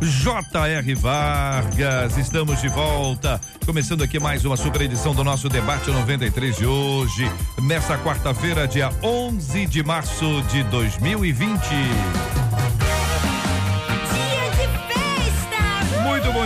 [0.00, 0.94] J.R.
[0.94, 2.16] Vargas.
[2.18, 3.40] Estamos de volta.
[3.64, 7.30] Começando aqui mais uma super edição do nosso debate 93 de hoje,
[7.62, 11.60] nesta quarta-feira, dia 11 de março de 2020.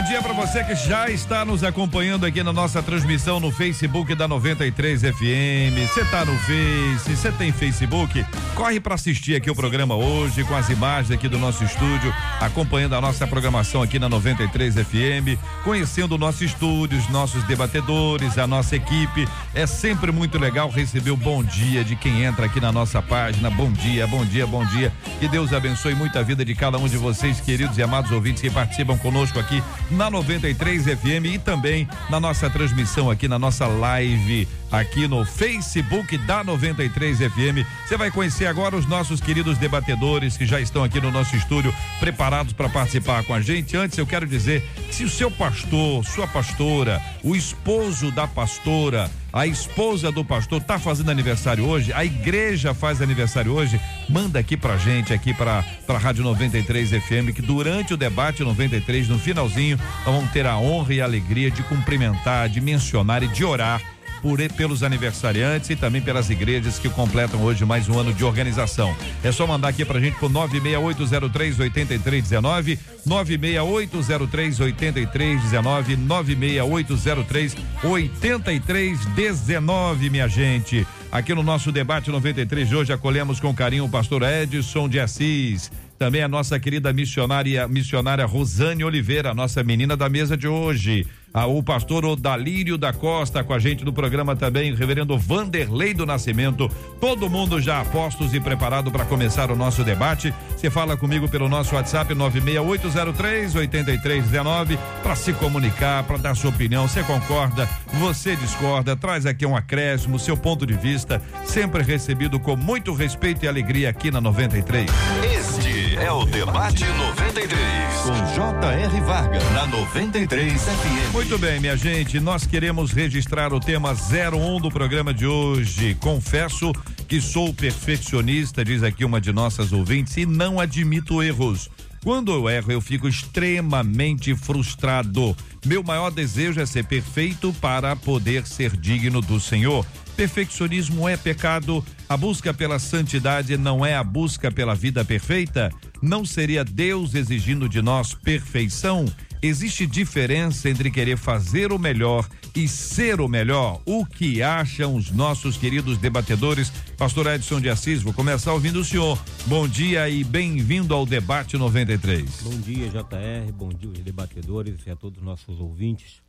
[0.00, 4.14] Bom dia para você que já está nos acompanhando aqui na nossa transmissão no Facebook
[4.14, 5.76] da 93 FM.
[5.86, 8.24] Você tá no Face, você tem Facebook?
[8.54, 12.94] Corre para assistir aqui o programa hoje com as imagens aqui do nosso estúdio, acompanhando
[12.94, 18.46] a nossa programação aqui na 93 FM, conhecendo o nosso estúdio, os nossos debatedores, a
[18.46, 19.28] nossa equipe.
[19.54, 23.50] É sempre muito legal receber o bom dia de quem entra aqui na nossa página.
[23.50, 24.90] Bom dia, bom dia, bom dia.
[25.18, 28.40] Que Deus abençoe muito a vida de cada um de vocês, queridos e amados ouvintes
[28.40, 33.66] que participam conosco aqui na 93 FM e também na nossa transmissão aqui na nossa
[33.66, 37.66] live aqui no Facebook da 93 FM.
[37.86, 41.74] Você vai conhecer agora os nossos queridos debatedores que já estão aqui no nosso estúdio
[41.98, 43.76] preparados para participar com a gente.
[43.76, 49.46] Antes eu quero dizer se o seu pastor, sua pastora, o esposo da pastora, a
[49.46, 54.76] esposa do pastor tá fazendo aniversário hoje, a igreja faz aniversário hoje, manda aqui pra
[54.76, 60.14] gente, aqui pra, pra Rádio 93 FM, que durante o debate 93, no finalzinho, nós
[60.14, 63.80] vamos ter a honra e a alegria de cumprimentar, de mencionar e de orar
[64.22, 68.94] por, pelos aniversariantes e também pelas igrejas que completam hoje mais um ano de organização.
[69.22, 80.86] É só mandar aqui pra gente pro 96803 8319, 96803 8319, 96803 8319, minha gente.
[81.10, 85.70] Aqui no nosso debate 93 de hoje acolhemos com carinho o pastor Edson de Assis
[86.00, 91.06] também a nossa querida missionária, missionária Rosane Oliveira, nossa menina da mesa de hoje.
[91.32, 95.94] Ah, o pastor Odalírio da Costa com a gente no programa também, o reverendo Vanderlei
[95.94, 96.68] do Nascimento.
[97.00, 100.34] Todo mundo já postos e preparado para começar o nosso debate.
[100.56, 106.88] Você fala comigo pelo nosso WhatsApp 96803 8319 para se comunicar, para dar sua opinião.
[106.88, 107.68] Você concorda?
[107.94, 108.96] Você discorda?
[108.96, 113.88] Traz aqui um acréscimo, seu ponto de vista, sempre recebido com muito respeito e alegria
[113.90, 114.90] aqui na 93.
[115.22, 119.00] Este é o Debate 93 com J.R.
[119.02, 121.12] Vargas na 93 FM.
[121.12, 125.94] Muito bem, minha gente, nós queremos registrar o tema 01 do programa de hoje.
[126.00, 126.72] Confesso
[127.06, 131.68] que sou perfeccionista, diz aqui uma de nossas ouvintes, e não admito erros.
[132.02, 135.36] Quando eu erro, eu fico extremamente frustrado.
[135.66, 139.84] Meu maior desejo é ser perfeito para poder ser digno do Senhor.
[140.20, 141.82] Perfeccionismo é pecado.
[142.06, 145.70] A busca pela santidade não é a busca pela vida perfeita?
[146.02, 149.06] Não seria Deus exigindo de nós perfeição?
[149.40, 153.80] Existe diferença entre querer fazer o melhor e ser o melhor?
[153.86, 156.70] O que acham os nossos queridos debatedores?
[156.98, 159.18] Pastor Edson de Assis, vou começar ouvindo o senhor.
[159.46, 162.42] Bom dia e bem-vindo ao Debate 93.
[162.42, 166.20] Bom dia, JR, bom dia, os debatedores e a todos os nossos ouvintes.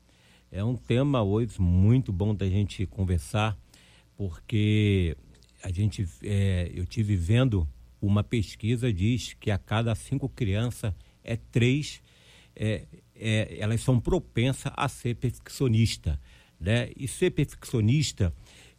[0.49, 3.57] É um tema hoje muito bom da gente conversar,
[4.21, 5.17] porque
[5.63, 7.67] a gente, é, eu tive vendo
[7.99, 10.93] uma pesquisa diz que a cada cinco crianças
[11.23, 12.03] é três
[12.55, 16.21] é, é, elas são propensas a ser perfeccionista,
[16.59, 16.91] né?
[16.95, 18.31] E ser perfeccionista,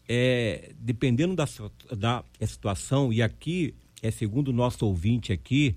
[0.08, 1.48] é, dependendo da,
[1.90, 5.74] da situação, e aqui é segundo o nosso ouvinte aqui,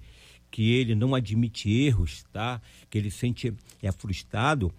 [0.51, 2.61] que ele não admite erros, tá?
[2.87, 3.51] Que ele sente
[3.81, 4.71] é frustrado,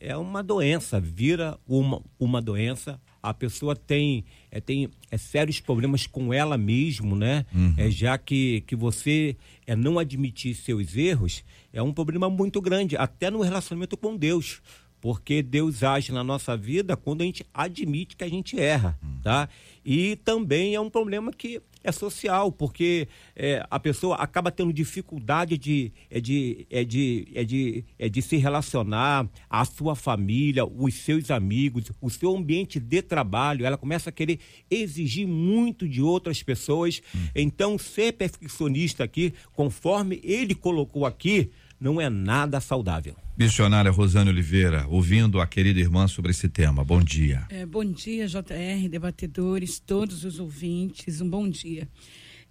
[0.00, 3.00] é uma doença, vira uma, uma doença.
[3.22, 7.46] A pessoa tem, é, tem é, sérios problemas com ela mesmo, né?
[7.54, 7.74] Uhum.
[7.76, 9.36] É, já que, que você
[9.66, 14.60] é, não admitir seus erros é um problema muito grande, até no relacionamento com Deus.
[15.02, 19.20] Porque Deus age na nossa vida quando a gente admite que a gente erra, uhum.
[19.20, 19.48] tá?
[19.84, 25.58] E também é um problema que é social, porque é, a pessoa acaba tendo dificuldade
[25.58, 30.94] de, é de, é, de, é, de, é de se relacionar, a sua família, os
[30.94, 33.66] seus amigos, o seu ambiente de trabalho.
[33.66, 34.38] Ela começa a querer
[34.70, 37.02] exigir muito de outras pessoas.
[37.12, 37.26] Hum.
[37.34, 41.50] Então, ser perfeccionista aqui, conforme ele colocou aqui,
[41.82, 43.16] não é nada saudável.
[43.36, 46.84] Missionária Rosane Oliveira, ouvindo a querida irmã sobre esse tema.
[46.84, 47.44] Bom dia.
[47.50, 51.88] É, bom dia, JR, debatedores, todos os ouvintes, um bom dia.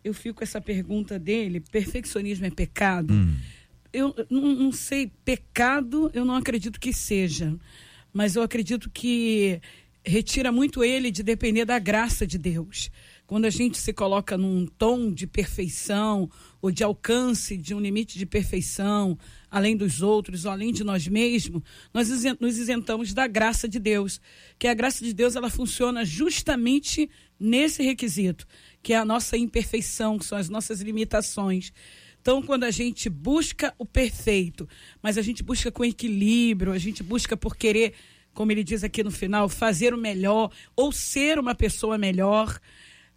[0.04, 3.14] Eu fico com essa pergunta dele: perfeccionismo é pecado?
[3.14, 3.34] Hum.
[3.94, 7.56] eu não, não sei, pecado eu não acredito que seja,
[8.12, 9.62] mas eu acredito que
[10.04, 12.92] retira muito ele de depender da graça de Deus.
[13.32, 16.30] Quando a gente se coloca num tom de perfeição
[16.62, 19.18] ou de alcance de um limite de perfeição,
[19.50, 21.64] além dos outros ou além de nós mesmos,
[21.94, 22.10] nós
[22.42, 24.20] nos isentamos da graça de Deus.
[24.60, 28.46] Que a graça de Deus ela funciona justamente nesse requisito,
[28.84, 31.72] que é a nossa imperfeição, que são as nossas limitações.
[32.20, 34.68] Então, quando a gente busca o perfeito,
[35.02, 37.94] mas a gente busca com equilíbrio, a gente busca por querer,
[38.34, 42.60] como ele diz aqui no final, fazer o melhor ou ser uma pessoa melhor,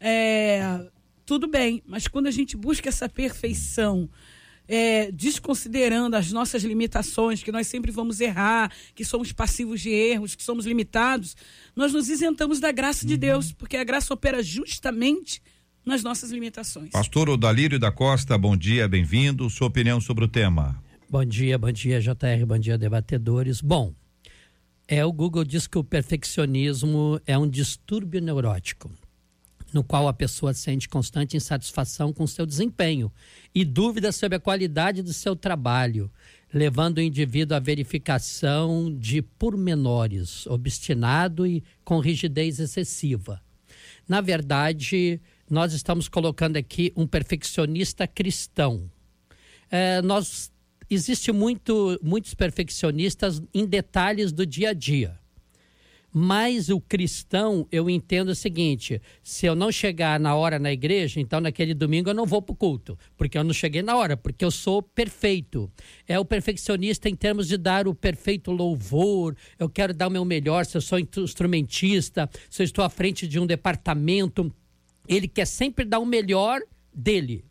[0.00, 0.86] é,
[1.24, 1.82] tudo bem.
[1.86, 4.08] Mas quando a gente busca essa perfeição,
[4.68, 10.34] é, desconsiderando as nossas limitações, que nós sempre vamos errar, que somos passivos de erros,
[10.34, 11.36] que somos limitados,
[11.74, 13.20] nós nos isentamos da graça de uhum.
[13.20, 15.42] Deus, porque a graça opera justamente
[15.84, 16.90] nas nossas limitações.
[16.90, 19.48] Pastor Odalírio da Costa, bom dia, bem-vindo.
[19.50, 20.82] Sua opinião sobre o tema.
[21.10, 23.60] Bom dia, bom dia, JR, bom dia, debatedores.
[23.60, 23.94] Bom,
[24.88, 28.90] é o Google diz que o perfeccionismo é um distúrbio neurótico
[29.74, 33.12] no qual a pessoa sente constante insatisfação com seu desempenho
[33.52, 36.10] e dúvida sobre a qualidade do seu trabalho,
[36.52, 43.42] levando o indivíduo à verificação de pormenores, obstinado e com rigidez excessiva.
[44.08, 48.88] Na verdade, nós estamos colocando aqui um perfeccionista cristão.
[49.68, 50.52] É, nós
[50.88, 55.18] existe muito, muitos perfeccionistas em detalhes do dia a dia.
[56.16, 61.18] Mas o cristão, eu entendo o seguinte: se eu não chegar na hora na igreja,
[61.18, 64.16] então naquele domingo eu não vou para o culto, porque eu não cheguei na hora,
[64.16, 65.68] porque eu sou perfeito.
[66.06, 70.24] É o perfeccionista em termos de dar o perfeito louvor, eu quero dar o meu
[70.24, 74.54] melhor, se eu sou instrumentista, se eu estou à frente de um departamento.
[75.08, 76.60] Ele quer sempre dar o melhor
[76.94, 77.44] dele.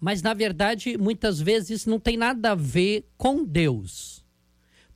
[0.00, 4.26] Mas, na verdade, muitas vezes isso não tem nada a ver com Deus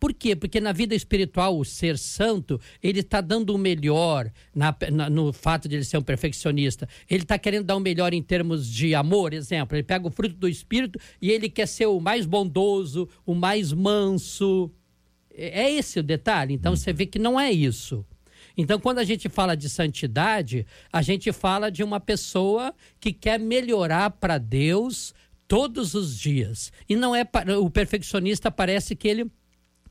[0.02, 0.34] por quê?
[0.34, 5.32] Porque na vida espiritual, o ser santo, ele está dando o melhor na, na, no
[5.32, 6.88] fato de ele ser um perfeccionista.
[7.08, 9.76] Ele está querendo dar o melhor em termos de amor, exemplo.
[9.76, 13.72] Ele pega o fruto do espírito e ele quer ser o mais bondoso, o mais
[13.72, 14.72] manso.
[15.32, 16.52] É, é esse o detalhe.
[16.52, 18.04] Então você vê que não é isso.
[18.56, 23.38] Então, quando a gente fala de santidade, a gente fala de uma pessoa que quer
[23.38, 25.14] melhorar para Deus
[25.46, 26.72] todos os dias.
[26.88, 27.24] E não é
[27.56, 29.30] o perfeccionista parece que ele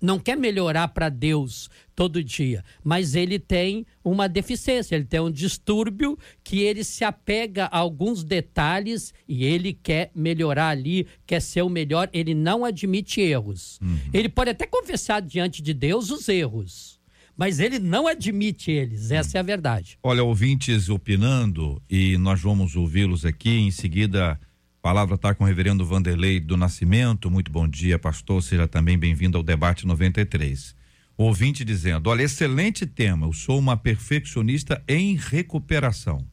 [0.02, 5.32] não quer melhorar para Deus todo dia, mas ele tem uma deficiência, ele tem um
[5.32, 11.62] distúrbio que ele se apega a alguns detalhes e ele quer melhorar ali, quer ser
[11.62, 13.80] o melhor, ele não admite erros.
[13.82, 14.00] Uhum.
[14.12, 17.00] Ele pode até confessar diante de Deus os erros,
[17.38, 20.00] mas ele não admite eles, essa é a verdade.
[20.02, 24.40] Olha, ouvintes opinando e nós vamos ouvi-los aqui em seguida
[24.82, 27.30] palavra está com o reverendo Vanderlei do Nascimento.
[27.30, 28.42] Muito bom dia, pastor.
[28.42, 30.76] Seja também bem-vindo ao debate 93.
[31.16, 33.28] Ouvinte dizendo: Olha, excelente tema.
[33.28, 36.26] Eu sou uma perfeccionista em recuperação.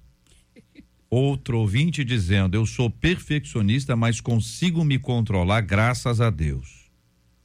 [1.10, 6.90] Outro ouvinte dizendo: Eu sou perfeccionista, mas consigo me controlar graças a Deus.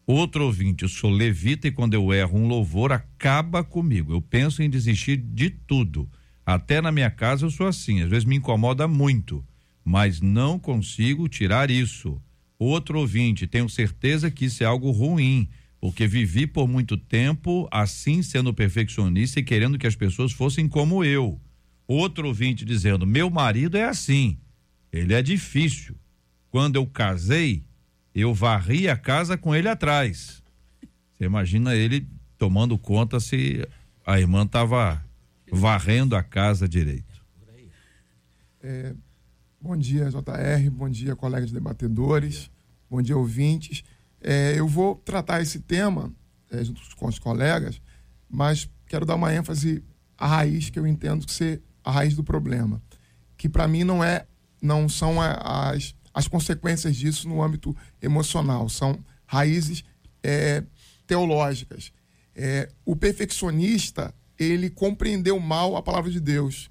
[0.08, 4.13] Outro ouvinte: Eu sou levita e quando eu erro um louvor acaba comigo.
[4.13, 6.10] Eu penso em desistir de tudo.
[6.46, 8.01] Até na minha casa eu sou assim.
[8.01, 9.44] Às vezes me incomoda muito
[9.84, 12.22] mas não consigo tirar isso.
[12.58, 15.50] Outro ouvinte, tenho certeza que isso é algo ruim,
[15.82, 21.04] porque vivi por muito tempo assim, sendo perfeccionista e querendo que as pessoas fossem como
[21.04, 21.40] eu.
[21.86, 24.38] Outro ouvinte dizendo: meu marido é assim,
[24.92, 25.96] ele é difícil.
[26.50, 27.63] Quando eu casei,
[28.16, 30.42] eu varri a casa com ele atrás.
[31.12, 33.68] Você imagina ele tomando conta se
[34.06, 35.04] a irmã estava
[35.52, 37.24] varrendo a casa direito.
[38.62, 38.94] É,
[39.63, 40.70] Bom dia, JR.
[40.70, 42.51] Bom dia, colegas debatedores.
[42.89, 43.82] Bom dia, ouvintes.
[44.20, 46.13] É, eu vou tratar esse tema
[46.51, 47.82] é, junto com os colegas,
[48.29, 49.82] mas quero dar uma ênfase
[50.17, 52.84] à raiz que eu entendo ser a raiz do problema,
[53.38, 54.27] que para mim não é,
[54.62, 59.86] não são as, as consequências disso no âmbito emocional, são raízes
[60.22, 60.62] é,
[61.08, 61.93] teológicas.
[62.36, 66.70] É, o perfeccionista ele compreendeu mal a palavra de Deus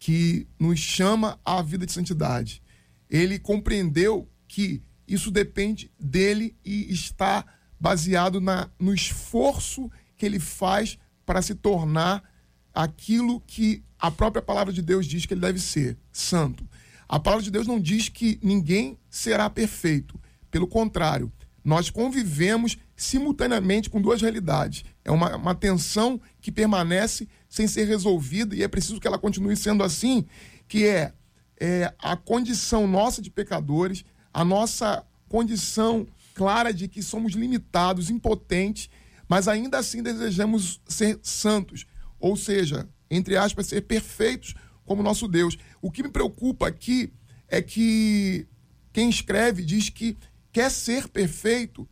[0.00, 2.62] que nos chama à vida de santidade.
[3.08, 7.44] Ele compreendeu que isso depende dele e está
[7.78, 12.24] baseado na, no esforço que ele faz para se tornar
[12.72, 16.66] aquilo que a própria palavra de Deus diz que ele deve ser, santo.
[17.06, 20.18] A palavra de Deus não diz que ninguém será perfeito.
[20.50, 21.30] Pelo contrário,
[21.62, 24.84] nós convivemos simultaneamente com duas realidades.
[25.10, 29.56] É uma, uma tensão que permanece sem ser resolvida e é preciso que ela continue
[29.56, 30.24] sendo assim,
[30.68, 31.12] que é,
[31.58, 38.88] é a condição nossa de pecadores, a nossa condição clara de que somos limitados, impotentes,
[39.28, 41.86] mas ainda assim desejamos ser santos,
[42.20, 45.58] ou seja, entre aspas, ser perfeitos como nosso Deus.
[45.82, 47.12] O que me preocupa aqui
[47.48, 48.46] é que
[48.92, 50.16] quem escreve diz que
[50.52, 51.88] quer ser perfeito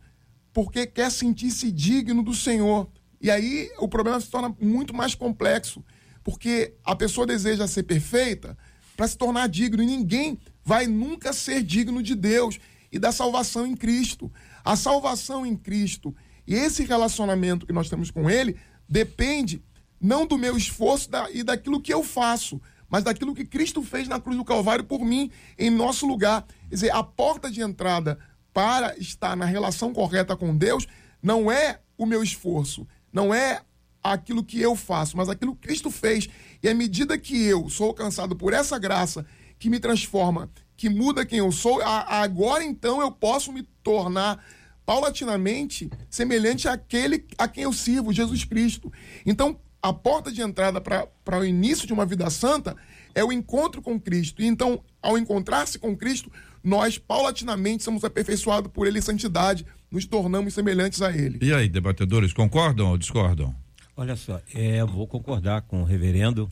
[0.53, 2.89] porque quer sentir-se digno do Senhor.
[3.21, 5.83] E aí o problema se torna muito mais complexo,
[6.23, 8.57] porque a pessoa deseja ser perfeita
[8.95, 12.59] para se tornar digno, e ninguém vai nunca ser digno de Deus
[12.91, 14.31] e da salvação em Cristo.
[14.63, 18.57] A salvação em Cristo e esse relacionamento que nós temos com Ele
[18.87, 19.63] depende
[20.01, 22.59] não do meu esforço e daquilo que eu faço,
[22.89, 26.47] mas daquilo que Cristo fez na cruz do Calvário por mim, em nosso lugar.
[26.67, 28.17] Quer dizer, a porta de entrada
[28.51, 30.87] para estar na relação correta com Deus
[31.21, 33.61] não é o meu esforço, não é
[34.03, 36.27] aquilo que eu faço, mas aquilo que Cristo fez.
[36.63, 39.25] E à medida que eu sou alcançado por essa graça
[39.57, 44.43] que me transforma, que muda quem eu sou, agora então eu posso me tornar
[44.85, 48.91] paulatinamente semelhante àquele a quem eu sirvo, Jesus Cristo.
[49.25, 52.75] Então, a porta de entrada para o início de uma vida santa
[53.13, 54.41] é o encontro com Cristo.
[54.41, 56.31] E então, ao encontrar-se com Cristo,
[56.63, 61.39] nós paulatinamente somos aperfeiçoados por Ele em santidade, nos tornamos semelhantes a Ele.
[61.41, 63.55] E aí, debatedores, concordam ou discordam?
[63.95, 66.49] Olha só, é, vou concordar com o reverendo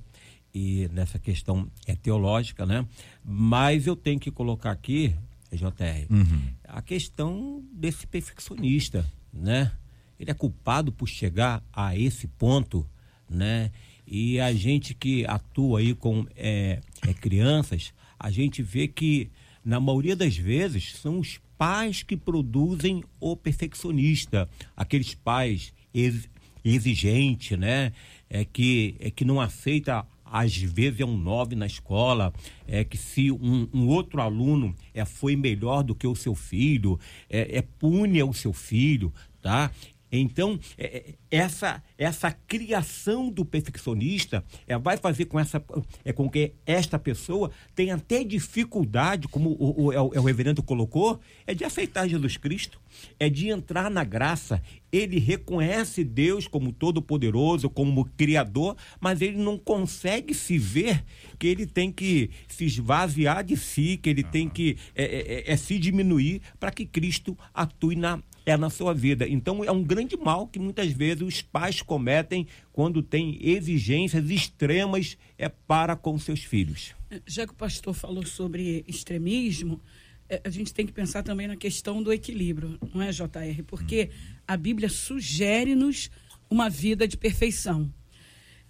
[0.53, 2.85] e nessa questão é teológica, né?
[3.23, 5.15] Mas eu tenho que colocar aqui,
[5.51, 6.41] JR, uhum.
[6.67, 9.71] a questão desse perfeccionista, né?
[10.19, 12.85] Ele é culpado por chegar a esse ponto
[13.29, 13.71] né?
[14.05, 19.29] E a gente que atua aí com é, é, crianças, a gente vê que,
[19.63, 26.29] na maioria das vezes, são os pais que produzem o perfeccionista, aqueles pais ex,
[26.63, 27.93] exigentes, né?
[28.29, 32.33] É que, é que não aceita às vezes é um nove na escola,
[32.67, 36.99] é que se um, um, outro aluno é, foi melhor do que o seu filho,
[37.29, 39.71] é, é pune o seu filho, tá?
[40.11, 45.63] Então, é, é, essa, essa criação do perfeccionista é, vai fazer com, essa,
[46.03, 50.63] é, com que esta pessoa tenha até dificuldade, como o, o, é o, o reverendo
[50.63, 52.79] colocou, é de aceitar Jesus Cristo,
[53.19, 54.61] é de entrar na graça.
[54.91, 61.03] Ele reconhece Deus como todo-poderoso, como Criador, mas ele não consegue se ver
[61.37, 64.31] que ele tem que se esvaziar de si, que ele uhum.
[64.31, 68.93] tem que é, é, é, se diminuir para que Cristo atue na, é na sua
[68.93, 69.27] vida.
[69.27, 75.17] Então é um grande mal que muitas vezes os pais cometem quando têm exigências extremas
[75.37, 76.95] é para com seus filhos.
[77.25, 79.81] Já que o pastor falou sobre extremismo,
[80.29, 83.63] é, a gente tem que pensar também na questão do equilíbrio, não é, JR?
[83.67, 84.11] Porque
[84.47, 86.09] a Bíblia sugere-nos
[86.49, 87.93] uma vida de perfeição.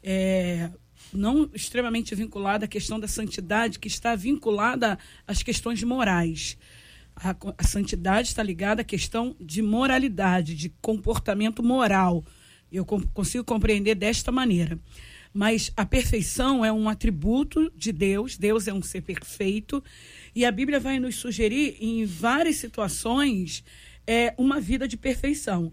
[0.01, 0.71] É,
[1.13, 6.57] não extremamente vinculada à questão da santidade, que está vinculada às questões morais.
[7.17, 12.23] A, a santidade está ligada à questão de moralidade, de comportamento moral.
[12.71, 14.79] Eu com, consigo compreender desta maneira.
[15.33, 19.83] Mas a perfeição é um atributo de Deus, Deus é um ser perfeito,
[20.33, 23.63] e a Bíblia vai nos sugerir, em várias situações,
[24.05, 25.71] é, uma vida de perfeição.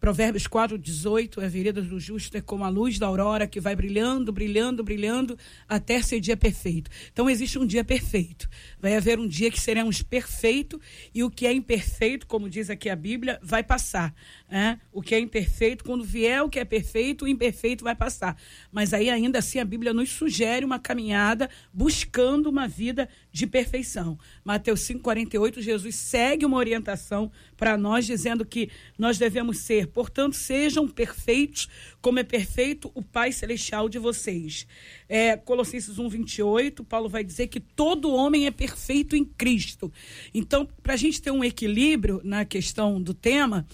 [0.00, 3.76] Provérbios 4, 18, a vereda do justo é como a luz da aurora que vai
[3.76, 5.38] brilhando, brilhando, brilhando
[5.68, 6.90] até ser dia perfeito.
[7.12, 8.48] Então existe um dia perfeito.
[8.80, 10.80] Vai haver um dia que seremos perfeito
[11.14, 14.14] e o que é imperfeito, como diz aqui a Bíblia, vai passar.
[14.50, 14.80] Né?
[14.90, 18.38] O que é imperfeito, quando vier o que é perfeito, o imperfeito vai passar.
[18.72, 24.18] Mas aí ainda assim a Bíblia nos sugere uma caminhada buscando uma vida de perfeição.
[24.44, 30.88] Mateus 5,48, Jesus segue uma orientação para nós, dizendo que nós devemos ser, portanto, sejam
[30.88, 31.68] perfeitos,
[32.00, 34.66] como é perfeito o Pai Celestial de vocês.
[35.08, 39.92] É, Colossenses 1,28, Paulo vai dizer que todo homem é perfeito em Cristo.
[40.34, 43.66] Então, para a gente ter um equilíbrio na questão do tema,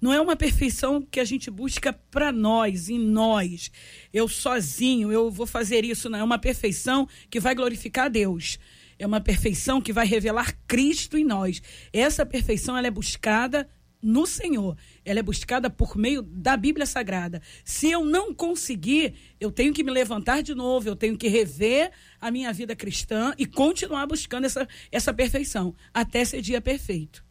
[0.00, 3.70] não é uma perfeição que a gente busca para nós, em nós.
[4.12, 6.18] Eu sozinho, eu vou fazer isso, não.
[6.18, 8.58] É uma perfeição que vai glorificar a Deus
[8.98, 11.62] é uma perfeição que vai revelar Cristo em nós.
[11.92, 13.68] Essa perfeição ela é buscada
[14.02, 14.76] no Senhor.
[15.04, 17.42] Ela é buscada por meio da Bíblia Sagrada.
[17.64, 21.90] Se eu não conseguir, eu tenho que me levantar de novo, eu tenho que rever
[22.20, 27.24] a minha vida cristã e continuar buscando essa, essa perfeição até ser dia perfeito.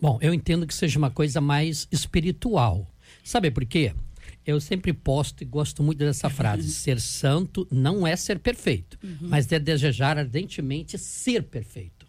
[0.00, 2.90] Bom, eu entendo que seja uma coisa mais espiritual.
[3.22, 3.94] Sabe por quê?
[4.46, 9.28] Eu sempre posto e gosto muito dessa frase: ser santo não é ser perfeito, uhum.
[9.28, 12.01] mas é desejar ardentemente ser perfeito.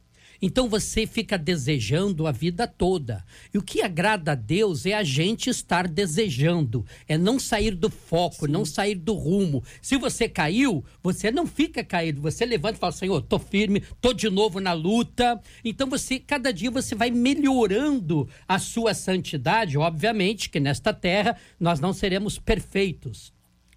[0.46, 3.24] Então você fica desejando a vida toda.
[3.54, 7.90] E o que agrada a Deus é a gente estar desejando, é não sair do
[7.90, 8.52] foco, Sim.
[8.52, 9.64] não sair do rumo.
[9.82, 14.12] Se você caiu, você não fica caído, você levanta e fala: Senhor, tô firme, tô
[14.12, 15.40] de novo na luta.
[15.64, 19.78] Então você, cada dia você vai melhorando a sua santidade.
[19.78, 23.32] Obviamente que nesta terra nós não seremos perfeitos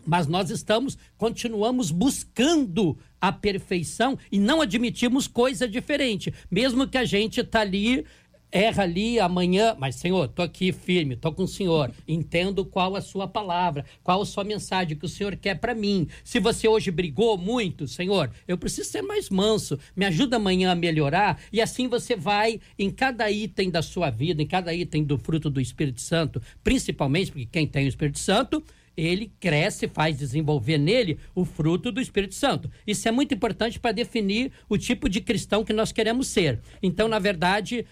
[0.07, 6.33] mas nós estamos, continuamos buscando a perfeição e não admitimos coisa diferente.
[6.51, 8.05] Mesmo que a gente tá ali,
[8.51, 13.01] erra ali amanhã, mas Senhor, tô aqui firme, tô com o Senhor, entendo qual a
[13.01, 16.09] sua palavra, qual a sua mensagem que o Senhor quer para mim.
[16.25, 20.77] Se você hoje brigou muito, Senhor, eu preciso ser mais manso, me ajuda amanhã a
[20.77, 25.19] melhorar e assim você vai em cada item da sua vida, em cada item do
[25.19, 28.63] fruto do Espírito Santo, principalmente porque quem tem o Espírito Santo
[28.97, 32.71] ele cresce, faz desenvolver nele o fruto do Espírito Santo.
[32.87, 36.61] Isso é muito importante para definir o tipo de cristão que nós queremos ser.
[36.83, 37.85] Então, na verdade,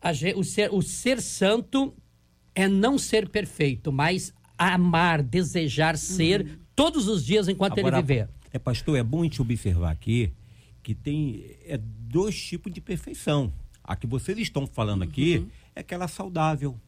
[0.00, 1.94] a, o, ser, o ser santo
[2.54, 6.56] é não ser perfeito, mas amar, desejar ser uhum.
[6.76, 8.28] todos os dias enquanto Agora, ele viver.
[8.52, 10.32] É, pastor, é bom a gente observar aqui
[10.82, 13.52] que tem é, dois tipos de perfeição.
[13.82, 15.48] A que vocês estão falando aqui uhum.
[15.74, 16.78] é aquela saudável,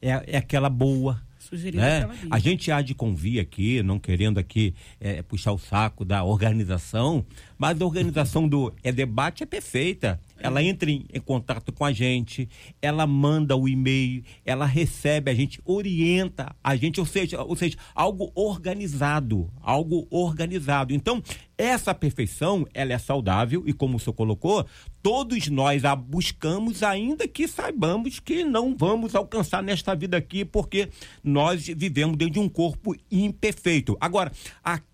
[0.00, 2.08] é, é aquela boa Sugerido né?
[2.30, 7.24] A gente há de convir aqui, não querendo aqui é, puxar o saco da organização,
[7.58, 10.20] mas a organização do é debate é perfeita.
[10.40, 12.48] Ela entra em, em, contato com a gente,
[12.80, 17.76] ela manda o e-mail, ela recebe a gente, orienta a gente, ou seja, ou seja,
[17.94, 20.94] algo organizado, algo organizado.
[20.94, 21.22] Então,
[21.56, 24.64] essa perfeição, ela é saudável e como o senhor colocou,
[25.02, 30.88] todos nós a buscamos, ainda que saibamos que não vamos alcançar nesta vida aqui, porque
[31.22, 33.96] nós vivemos dentro de um corpo imperfeito.
[34.00, 34.32] Agora,
[34.64, 34.89] aqui,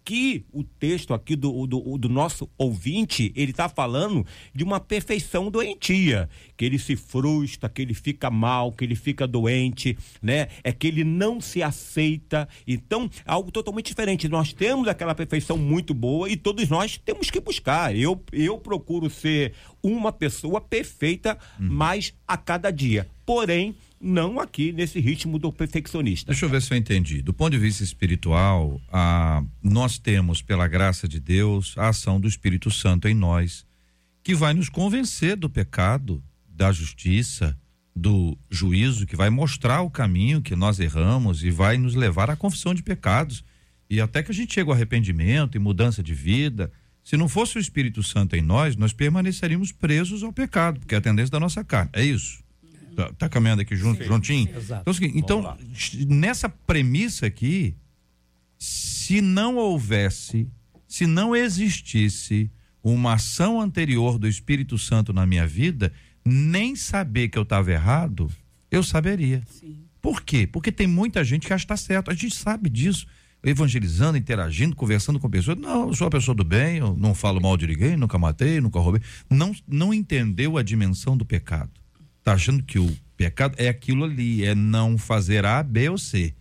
[0.53, 6.29] o texto aqui do, do, do nosso ouvinte, ele está falando de uma perfeição doentia,
[6.57, 10.49] que ele se frustra, que ele fica mal, que ele fica doente, né?
[10.65, 12.49] É que ele não se aceita.
[12.67, 14.29] Então, é algo totalmente diferente.
[14.29, 17.95] Nós temos aquela perfeição muito boa e todos nós temos que buscar.
[17.95, 19.53] Eu, eu procuro ser
[19.83, 21.69] uma pessoa perfeita hum.
[21.71, 23.07] mais a cada dia.
[23.25, 26.31] Porém, não aqui nesse ritmo do perfeccionista.
[26.31, 27.23] Deixa eu ver se eu entendi.
[27.23, 32.29] Do ponto de vista espiritual, a, nós temos, pela graça de Deus, a ação do
[32.29, 33.67] Espírito Santo em nós,
[34.23, 36.23] que vai nos convencer do pecado,
[36.57, 37.57] da justiça,
[37.95, 42.37] do juízo, que vai mostrar o caminho que nós erramos e vai nos levar à
[42.37, 43.45] confissão de pecados.
[43.89, 46.73] E até que a gente chegue ao arrependimento e mudança de vida.
[47.05, 50.99] Se não fosse o Espírito Santo em nós, nós permaneceríamos presos ao pecado, porque é
[50.99, 51.91] a tendência da nossa carne.
[51.93, 52.43] É isso.
[52.97, 54.49] Tá, tá caminhando aqui junto, sim, juntinho?
[54.95, 55.57] Sim, então, é
[55.95, 57.77] então nessa premissa aqui,
[58.59, 60.49] se não houvesse,
[60.89, 62.51] se não existisse
[62.83, 65.93] uma ação anterior do Espírito Santo na minha vida,
[66.27, 68.31] nem saber que eu estava errado,
[68.71, 69.43] eu saberia.
[69.49, 69.79] Sim.
[70.03, 70.47] Por quê?
[70.47, 72.11] Porque tem muita gente que acha que está certo.
[72.11, 73.07] A gente sabe disso.
[73.45, 75.59] Evangelizando, interagindo, conversando com pessoas.
[75.59, 78.61] Não, eu sou uma pessoa do bem, eu não falo mal de ninguém, nunca matei,
[78.61, 79.01] nunca roubei.
[79.31, 81.71] Não, não entendeu a dimensão do pecado
[82.27, 86.35] está achando que o pecado é aquilo ali, é não fazer A, B ou C.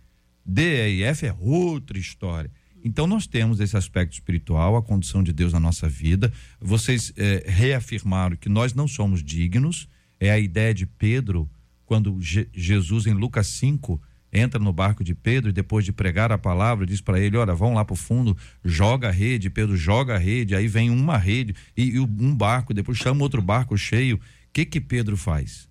[0.44, 2.50] D, E e F é outra história.
[2.86, 6.32] Então nós temos esse aspecto espiritual, a condição de Deus na nossa vida.
[6.60, 9.88] Vocês é, reafirmaram que nós não somos dignos.
[10.20, 11.50] É a ideia de Pedro
[11.84, 14.00] quando Je Jesus em Lucas 5
[14.32, 17.54] entra no barco de Pedro e depois de pregar a palavra diz para ele, olha,
[17.54, 19.50] vão lá para o fundo, joga a rede.
[19.50, 23.42] Pedro joga a rede, aí vem uma rede e, e um barco, depois chama outro
[23.42, 24.16] barco cheio.
[24.16, 24.20] O
[24.52, 25.68] que que Pedro faz?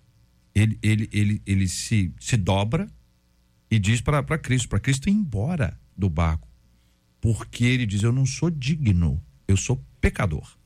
[0.56, 2.88] ele, ele, ele, ele se, se dobra
[3.70, 6.45] e diz para Cristo, para Cristo ir embora do barco.
[7.26, 10.56] Porque ele diz: Eu não sou digno, eu sou pecador.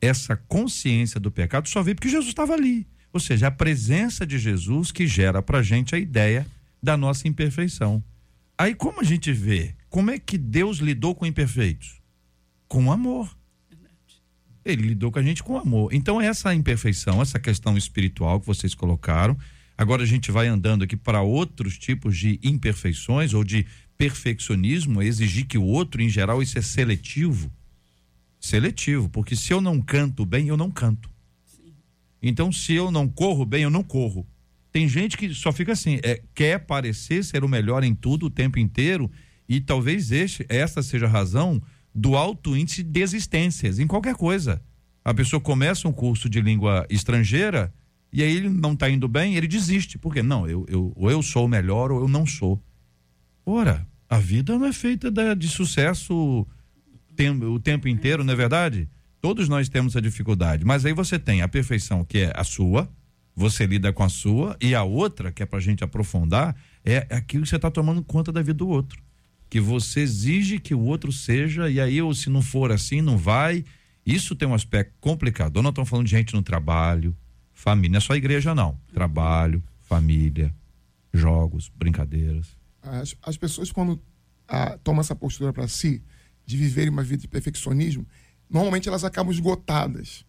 [0.00, 2.86] Essa consciência do pecado só veio porque Jesus estava ali.
[3.12, 6.46] Ou seja, a presença de Jesus que gera para gente a ideia
[6.82, 8.02] da nossa imperfeição.
[8.56, 9.74] Aí, como a gente vê?
[9.90, 12.00] Como é que Deus lidou com imperfeitos?
[12.66, 13.36] Com amor.
[14.64, 15.92] Ele lidou com a gente com amor.
[15.92, 19.36] Então, essa imperfeição, essa questão espiritual que vocês colocaram,
[19.76, 23.66] agora a gente vai andando aqui para outros tipos de imperfeições ou de
[23.98, 27.52] perfeccionismo, exigir que o outro, em geral, isso é seletivo.
[28.40, 31.10] Seletivo, porque se eu não canto bem, eu não canto.
[31.44, 31.74] Sim.
[32.22, 34.24] Então, se eu não corro bem, eu não corro.
[34.70, 38.30] Tem gente que só fica assim, é, quer parecer ser o melhor em tudo o
[38.30, 39.10] tempo inteiro,
[39.48, 41.60] e talvez este, essa seja a razão
[41.92, 44.62] do alto índice de desistências em qualquer coisa.
[45.04, 47.72] A pessoa começa um curso de língua estrangeira
[48.12, 49.96] e aí ele não está indo bem, ele desiste.
[49.96, 52.62] Porque não, eu, eu, ou eu sou o melhor ou eu não sou.
[53.44, 56.46] Ora, a vida não é feita de, de sucesso
[57.14, 58.88] tem, o tempo inteiro, não é verdade?
[59.20, 62.88] Todos nós temos a dificuldade, mas aí você tem a perfeição que é a sua,
[63.34, 67.44] você lida com a sua, e a outra, que é pra gente aprofundar, é aquilo
[67.44, 69.02] que você está tomando conta da vida do outro.
[69.50, 73.16] Que você exige que o outro seja, e aí, ou se não for assim, não
[73.16, 73.64] vai.
[74.04, 75.62] Isso tem um aspecto complicado.
[75.62, 77.16] Nós estamos falando de gente no trabalho,
[77.52, 78.78] família, não é só igreja, não.
[78.92, 80.52] Trabalho, família,
[81.12, 82.57] jogos, brincadeiras.
[82.82, 84.00] As, as pessoas, quando
[84.46, 86.02] ah, tomam essa postura para si,
[86.44, 88.06] de viverem uma vida de perfeccionismo,
[88.48, 90.24] normalmente elas acabam esgotadas.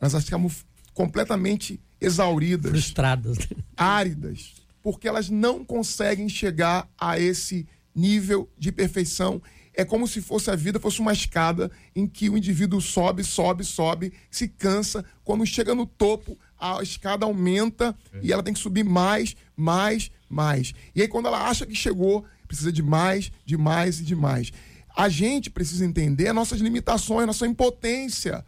[0.00, 0.50] Elas acabam
[0.94, 2.70] completamente exauridas.
[2.70, 3.38] Frustradas.
[3.76, 4.54] Áridas.
[4.82, 9.42] Porque elas não conseguem chegar a esse nível de perfeição.
[9.76, 13.62] É como se fosse a vida fosse uma escada em que o indivíduo sobe, sobe,
[13.62, 15.04] sobe, se cansa.
[15.22, 18.20] Quando chega no topo, a escada aumenta é.
[18.22, 20.72] e ela tem que subir mais, mais, mais.
[20.94, 24.50] E aí, quando ela acha que chegou, precisa de mais, de mais e de mais.
[24.96, 28.42] A gente precisa entender as nossas limitações, a nossa impotência.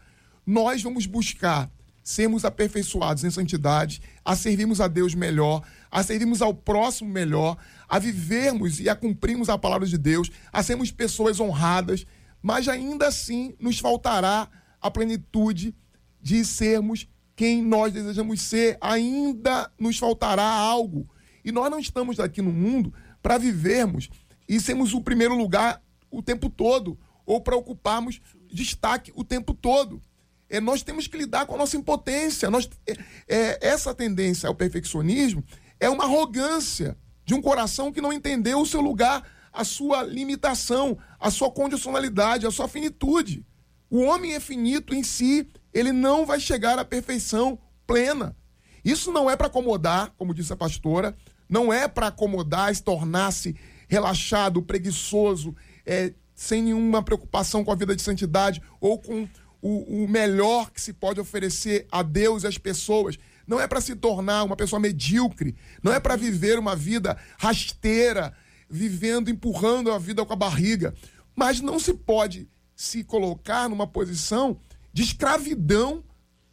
[0.47, 1.71] Nós vamos buscar
[2.03, 7.57] sermos aperfeiçoados em santidade, a servirmos a Deus melhor, a servirmos ao próximo melhor,
[7.89, 12.07] a vivermos e a cumprirmos a palavra de Deus, a sermos pessoas honradas,
[12.43, 14.49] mas ainda assim nos faltará
[14.81, 15.75] a plenitude
[16.21, 21.09] de sermos quem nós desejamos ser, ainda nos faltará algo.
[21.45, 24.11] E nós não estamos aqui no mundo para vivermos
[24.49, 28.21] e sermos o primeiro lugar o tempo todo, ou para ocuparmos
[28.53, 30.03] destaque o tempo todo.
[30.49, 32.51] É, nós temos que lidar com a nossa impotência.
[32.51, 32.97] Nós, é,
[33.29, 35.45] é, essa tendência ao perfeccionismo
[35.81, 40.99] é uma arrogância de um coração que não entendeu o seu lugar, a sua limitação,
[41.19, 43.45] a sua condicionalidade, a sua finitude.
[43.91, 48.37] O homem é finito em si, ele não vai chegar à perfeição plena.
[48.85, 51.17] Isso não é para acomodar, como disse a pastora,
[51.49, 53.57] não é para acomodar, se tornar-se
[53.89, 59.29] relaxado, preguiçoso, é, sem nenhuma preocupação com a vida de santidade ou com
[59.61, 63.19] o, o melhor que se pode oferecer a Deus e às pessoas.
[63.49, 68.37] Não é para se tornar uma pessoa medíocre, não é para viver uma vida rasteira,
[68.69, 70.95] vivendo, empurrando a vida com a barriga.
[71.35, 74.61] Mas não se pode se colocar numa posição
[74.93, 76.05] de escravidão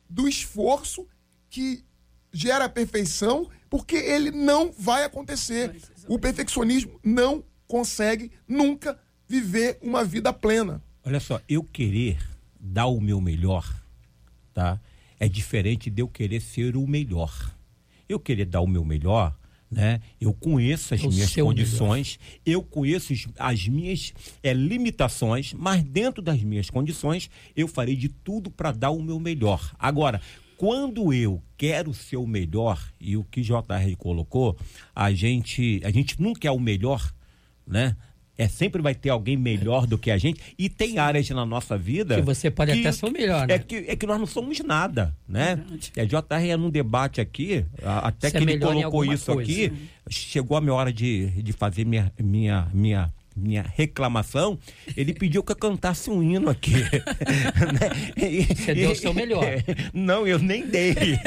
[0.10, 1.06] do esforço
[1.50, 1.84] que
[2.32, 5.76] gera a perfeição, porque ele não vai acontecer.
[6.08, 10.82] O perfeccionismo não consegue nunca viver uma vida plena.
[11.04, 12.18] Olha só, eu querer
[12.60, 13.66] dar o meu melhor,
[14.54, 14.80] tá?
[15.20, 17.56] É diferente de eu querer ser o melhor.
[18.08, 19.36] Eu querer dar o meu melhor,
[19.70, 20.00] né?
[20.22, 22.42] Eu conheço as o minhas condições, melhor.
[22.46, 28.52] eu conheço as minhas é, limitações, mas dentro das minhas condições eu farei de tudo
[28.52, 29.76] para dar o meu melhor.
[29.80, 30.22] Agora,
[30.58, 34.58] quando eu quero ser o melhor e o que JR colocou,
[34.96, 37.14] a gente a gente nunca é o melhor,
[37.68, 37.96] né?
[38.38, 41.78] É sempre vai ter alguém melhor do que a gente e tem áreas na nossa
[41.78, 43.56] vida que você pode que, até ser o melhor, né?
[43.56, 45.64] É que, é que nós não somos nada, né?
[45.96, 49.52] É, é JR é num debate aqui, até você que é ele colocou isso coisa.
[49.52, 49.74] aqui,
[50.10, 54.58] chegou a minha hora de, de fazer minha, minha, minha minha reclamação,
[54.96, 56.74] ele pediu que eu cantasse um hino aqui.
[57.66, 58.46] Né?
[58.56, 59.44] Você deu o seu melhor.
[59.94, 60.94] Não, eu nem dei.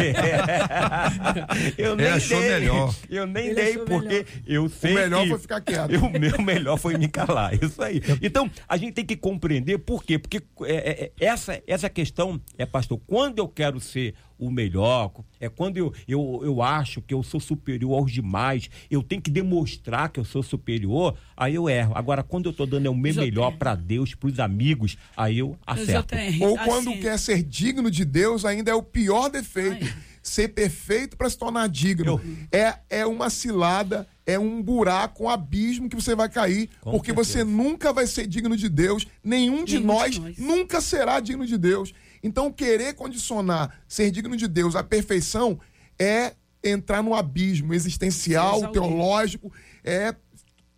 [1.76, 2.50] eu nem ele achou dei.
[2.50, 2.94] melhor.
[3.10, 4.24] Eu nem ele dei, porque melhor.
[4.46, 4.92] eu sei.
[4.92, 5.96] O melhor que foi ficar quieto.
[5.96, 7.52] O meu melhor foi me calar.
[7.54, 8.00] Isso aí.
[8.22, 10.18] Então, a gente tem que compreender por quê.
[10.18, 15.12] Porque é, é, é essa, essa questão é, pastor, quando eu quero ser o melhor,
[15.40, 19.30] é quando eu, eu, eu acho que eu sou superior aos demais, eu tenho que
[19.30, 21.92] demonstrar que eu sou superior, aí eu erro.
[21.94, 25.58] Agora, quando eu estou dando o meu melhor para Deus, para os amigos, aí eu
[25.66, 26.14] acerto.
[26.40, 27.00] Ou quando assim...
[27.00, 29.84] quer ser digno de Deus, ainda é o pior defeito.
[29.84, 30.08] Ai.
[30.22, 32.20] Ser perfeito para se tornar digno.
[32.52, 32.58] Eu...
[32.60, 37.14] É, é uma cilada, é um buraco, um abismo que você vai cair, Com porque
[37.14, 37.32] certeza.
[37.32, 41.46] você nunca vai ser digno de Deus, nenhum de, nós, de nós nunca será digno
[41.46, 41.94] de Deus.
[42.22, 45.58] Então, querer condicionar ser digno de Deus à perfeição
[45.98, 49.52] é entrar no abismo existencial, teológico,
[49.84, 50.14] é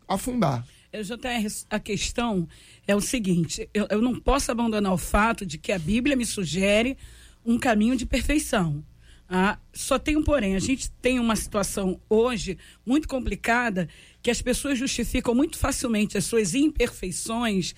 [0.07, 0.67] afundar.
[0.93, 2.49] Eu já tenho a questão
[2.87, 6.27] é o seguinte: eu, eu não posso abandonar o fato de que a Bíblia me
[6.27, 6.99] sugere
[7.45, 8.85] um caminho de perfeição.
[9.33, 13.89] Ah, só tem um porém, a gente tem uma situação hoje muito complicada
[14.21, 17.73] que as pessoas justificam muito facilmente as suas imperfeições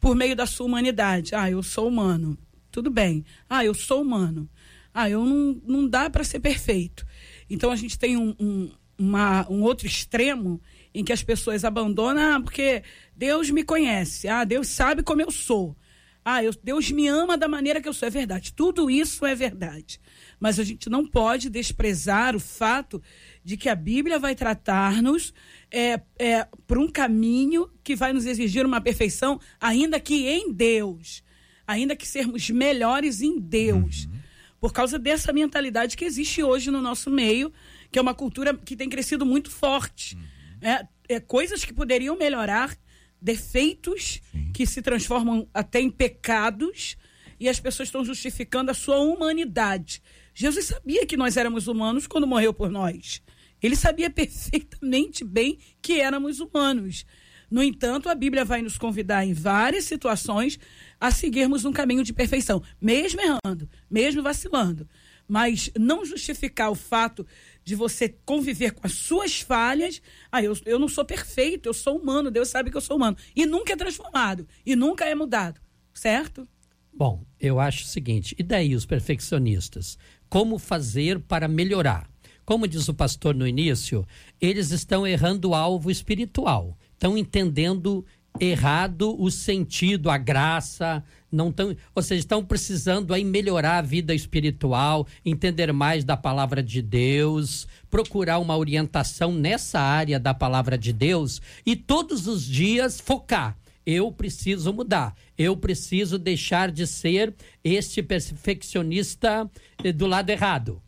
[0.00, 1.34] por meio da sua humanidade.
[1.34, 2.38] Ah, eu sou humano.
[2.74, 3.24] Tudo bem.
[3.48, 4.50] Ah, eu sou humano.
[4.92, 7.06] Ah, eu não, não dá para ser perfeito.
[7.48, 10.60] Então a gente tem um, um, uma, um outro extremo
[10.92, 12.82] em que as pessoas abandonam, ah, porque
[13.14, 15.76] Deus me conhece, ah, Deus sabe como eu sou.
[16.24, 18.08] Ah, eu, Deus me ama da maneira que eu sou.
[18.08, 18.52] É verdade.
[18.52, 20.00] Tudo isso é verdade.
[20.40, 23.00] Mas a gente não pode desprezar o fato
[23.44, 25.32] de que a Bíblia vai tratar-nos
[25.70, 31.22] é, é, por um caminho que vai nos exigir uma perfeição, ainda que em Deus.
[31.66, 34.04] Ainda que sermos melhores em Deus.
[34.04, 34.18] Uhum.
[34.60, 37.52] Por causa dessa mentalidade que existe hoje no nosso meio,
[37.90, 40.16] que é uma cultura que tem crescido muito forte.
[40.16, 40.22] Uhum.
[40.62, 42.76] É, é, coisas que poderiam melhorar,
[43.20, 44.52] defeitos Sim.
[44.52, 46.96] que se transformam até em pecados,
[47.38, 50.02] e as pessoas estão justificando a sua humanidade.
[50.34, 53.22] Jesus sabia que nós éramos humanos quando morreu por nós.
[53.62, 57.04] Ele sabia perfeitamente bem que éramos humanos.
[57.50, 60.58] No entanto, a Bíblia vai nos convidar em várias situações
[61.00, 64.88] a seguirmos um caminho de perfeição, mesmo errando, mesmo vacilando.
[65.26, 67.26] Mas não justificar o fato
[67.64, 70.02] de você conviver com as suas falhas.
[70.30, 73.16] Ah, eu, eu não sou perfeito, eu sou humano, Deus sabe que eu sou humano.
[73.34, 75.60] E nunca é transformado, e nunca é mudado,
[75.94, 76.46] certo?
[76.92, 79.98] Bom, eu acho o seguinte: e daí os perfeccionistas?
[80.28, 82.08] Como fazer para melhorar?
[82.44, 84.06] Como diz o pastor no início,
[84.38, 88.04] eles estão errando o alvo espiritual, estão entendendo
[88.40, 94.14] errado o sentido, a graça, não tão, ou seja, estão precisando aí melhorar a vida
[94.14, 100.92] espiritual, entender mais da palavra de Deus, procurar uma orientação nessa área da palavra de
[100.92, 103.56] Deus e todos os dias focar.
[103.86, 105.14] Eu preciso mudar.
[105.36, 109.50] Eu preciso deixar de ser este perfeccionista
[109.82, 110.80] eh, do lado errado.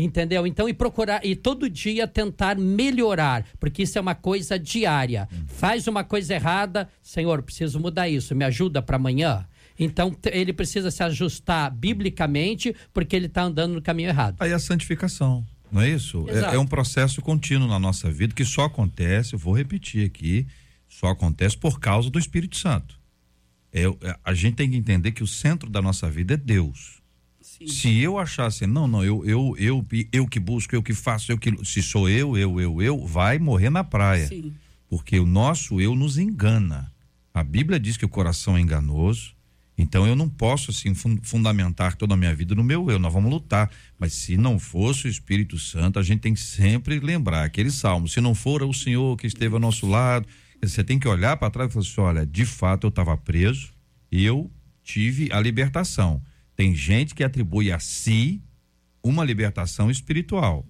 [0.00, 0.46] Entendeu?
[0.46, 5.28] Então, e procurar, e todo dia tentar melhorar, porque isso é uma coisa diária.
[5.48, 9.44] Faz uma coisa errada, Senhor, preciso mudar isso, me ajuda para amanhã.
[9.76, 14.36] Então, ele precisa se ajustar biblicamente, porque ele está andando no caminho errado.
[14.38, 16.24] Aí a santificação, não é isso?
[16.28, 20.46] É, é um processo contínuo na nossa vida que só acontece, eu vou repetir aqui,
[20.88, 22.96] só acontece por causa do Espírito Santo.
[23.72, 23.82] É,
[24.24, 26.97] a gente tem que entender que o centro da nossa vida é Deus.
[27.66, 31.38] Se eu achasse, não, não, eu, eu, eu, eu que busco, eu que faço, eu
[31.38, 31.52] que.
[31.64, 34.28] Se sou eu, eu, eu, eu, vai morrer na praia.
[34.28, 34.54] Sim.
[34.88, 36.92] Porque o nosso eu nos engana.
[37.34, 39.36] A Bíblia diz que o coração é enganoso.
[39.76, 40.92] Então eu não posso assim
[41.22, 42.98] fundamentar toda a minha vida no meu eu.
[42.98, 43.70] Nós vamos lutar.
[43.98, 48.08] Mas se não fosse o Espírito Santo, a gente tem que sempre lembrar aquele salmo.
[48.08, 50.26] Se não for o Senhor que esteve ao nosso lado,
[50.60, 53.72] você tem que olhar para trás e falar assim: olha, de fato eu estava preso
[54.10, 54.50] e eu
[54.82, 56.20] tive a libertação.
[56.58, 58.42] Tem gente que atribui a si
[59.00, 60.66] uma libertação espiritual.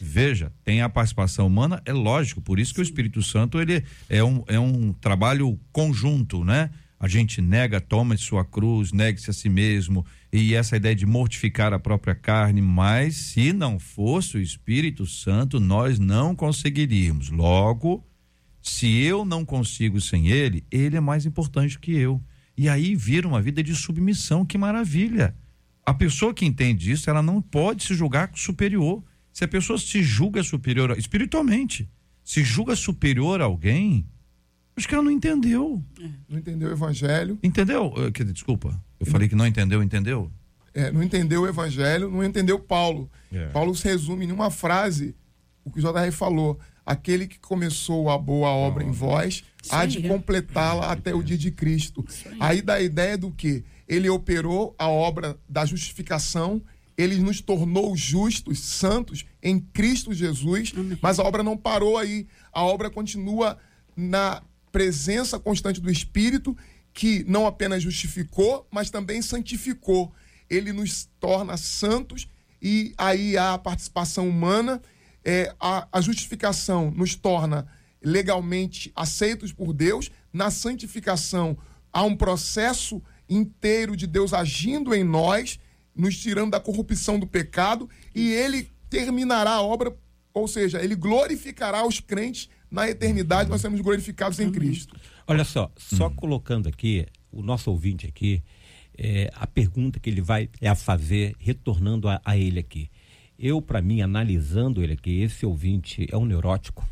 [0.00, 2.82] Veja, tem a participação humana, é lógico, por isso que Sim.
[2.82, 6.70] o Espírito Santo ele é um, é um trabalho conjunto, né?
[6.98, 11.72] A gente nega, toma sua cruz, negue-se a si mesmo, e essa ideia de mortificar
[11.72, 17.30] a própria carne, mas se não fosse o Espírito Santo, nós não conseguiríamos.
[17.30, 18.04] Logo,
[18.60, 22.20] se eu não consigo sem ele, ele é mais importante que eu.
[22.60, 25.34] E aí vira uma vida de submissão, que maravilha.
[25.82, 29.02] A pessoa que entende isso, ela não pode se julgar superior.
[29.32, 31.88] Se a pessoa se julga superior espiritualmente,
[32.22, 34.06] se julga superior a alguém,
[34.76, 35.82] acho que ela não entendeu.
[36.28, 37.38] Não entendeu o evangelho.
[37.42, 37.94] Entendeu?
[38.30, 40.30] Desculpa, eu falei que não entendeu, entendeu?
[40.74, 43.10] É, não entendeu o evangelho, não entendeu Paulo.
[43.32, 43.46] É.
[43.46, 45.16] Paulo se resume em uma frase,
[45.64, 50.02] o que o JR falou aquele que começou a boa obra em vós há de
[50.08, 52.04] completá-la até o dia de Cristo.
[52.40, 56.60] Aí dá a ideia do que ele operou a obra da justificação,
[56.98, 62.26] ele nos tornou justos, santos em Cristo Jesus, mas a obra não parou aí.
[62.52, 63.56] A obra continua
[63.96, 66.56] na presença constante do Espírito,
[66.92, 70.12] que não apenas justificou, mas também santificou.
[70.48, 72.26] Ele nos torna santos
[72.60, 74.82] e aí há a participação humana
[75.24, 77.66] é, a, a justificação nos torna
[78.02, 81.56] legalmente aceitos por Deus, na santificação
[81.92, 85.58] há um processo inteiro de Deus agindo em nós,
[85.94, 89.94] nos tirando da corrupção do pecado, e ele terminará a obra,
[90.32, 94.96] ou seja, ele glorificará os crentes na eternidade, nós seremos glorificados em Cristo.
[95.26, 96.14] Olha só, só hum.
[96.14, 98.42] colocando aqui, o nosso ouvinte aqui,
[98.96, 102.90] é, a pergunta que ele vai é a fazer, retornando a, a ele aqui.
[103.42, 106.86] Eu, para mim, analisando ele aqui, esse ouvinte é um neurótico,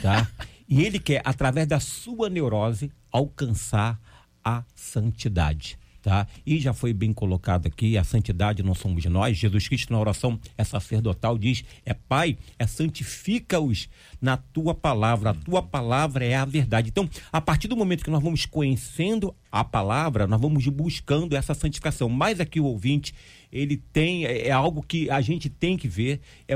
[0.00, 0.30] tá?
[0.68, 4.00] e ele quer, através da sua neurose, alcançar
[4.44, 5.76] a santidade.
[6.00, 6.28] Tá?
[6.44, 9.38] E já foi bem colocado aqui, a santidade não somos nós.
[9.38, 13.88] Jesus Cristo na oração é sacerdotal diz: "É Pai, é santifica-os
[14.20, 15.30] na tua palavra.
[15.30, 16.90] A tua palavra é a verdade".
[16.90, 21.54] Então, a partir do momento que nós vamos conhecendo a palavra, nós vamos buscando essa
[21.54, 22.10] santificação.
[22.10, 23.14] Mas aqui o ouvinte,
[23.54, 26.54] ele tem, é, é, algo que a gente tem que ver, é,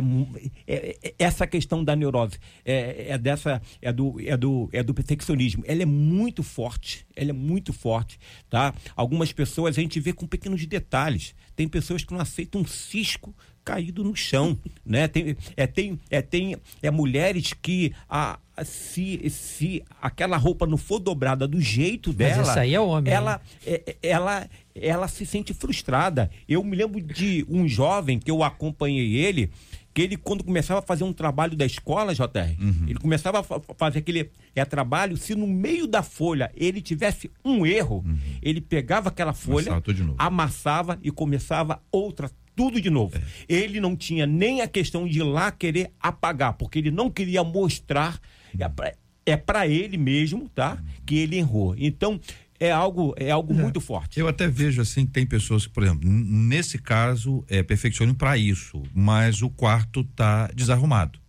[0.67, 4.93] é, é essa questão da neurose, é, é, dessa, é do, é, do, é do
[4.93, 5.63] perfeccionismo.
[5.65, 8.19] Ela é muito forte, ela é muito forte,
[8.51, 8.75] tá?
[8.97, 11.35] Algumas pessoas a gente vê com pequenos detalhes.
[11.55, 13.35] Tem pessoas que não aceitam um cisco
[13.69, 15.07] caído no chão, né?
[15.09, 20.99] Tem, é, tem, é, tem é mulheres que a, se, se aquela roupa não for
[20.99, 23.13] dobrada do jeito dela, Mas isso aí é homem.
[23.13, 26.31] ela, é, é, ela, ela se sente frustrada.
[26.49, 29.51] Eu me lembro de um jovem que eu acompanhei ele,
[29.93, 32.85] que ele quando começava a fazer um trabalho da escola, JR, Uhum.
[32.89, 37.31] ele começava a fa- fazer aquele é, trabalho, se no meio da folha ele tivesse
[37.45, 38.05] um erro,
[38.43, 39.73] ele pegava aquela folha,
[40.17, 43.17] amassava e começava outra tudo de novo.
[43.17, 43.23] É.
[43.49, 47.45] Ele não tinha nem a questão de ir lá querer apagar, porque ele não queria
[47.45, 48.19] mostrar
[48.59, 48.93] é pra-
[49.25, 50.83] é para ele mesmo, tá?
[51.07, 51.77] Que ele errou.
[51.79, 52.21] Então,
[52.59, 54.19] é algo é algo muito forte.
[54.19, 58.37] Eu até vejo assim que tem pessoas que, por exemplo, nesse caso é perfeccionismo para
[58.37, 61.21] isso, mas o quarto tá desarrumado.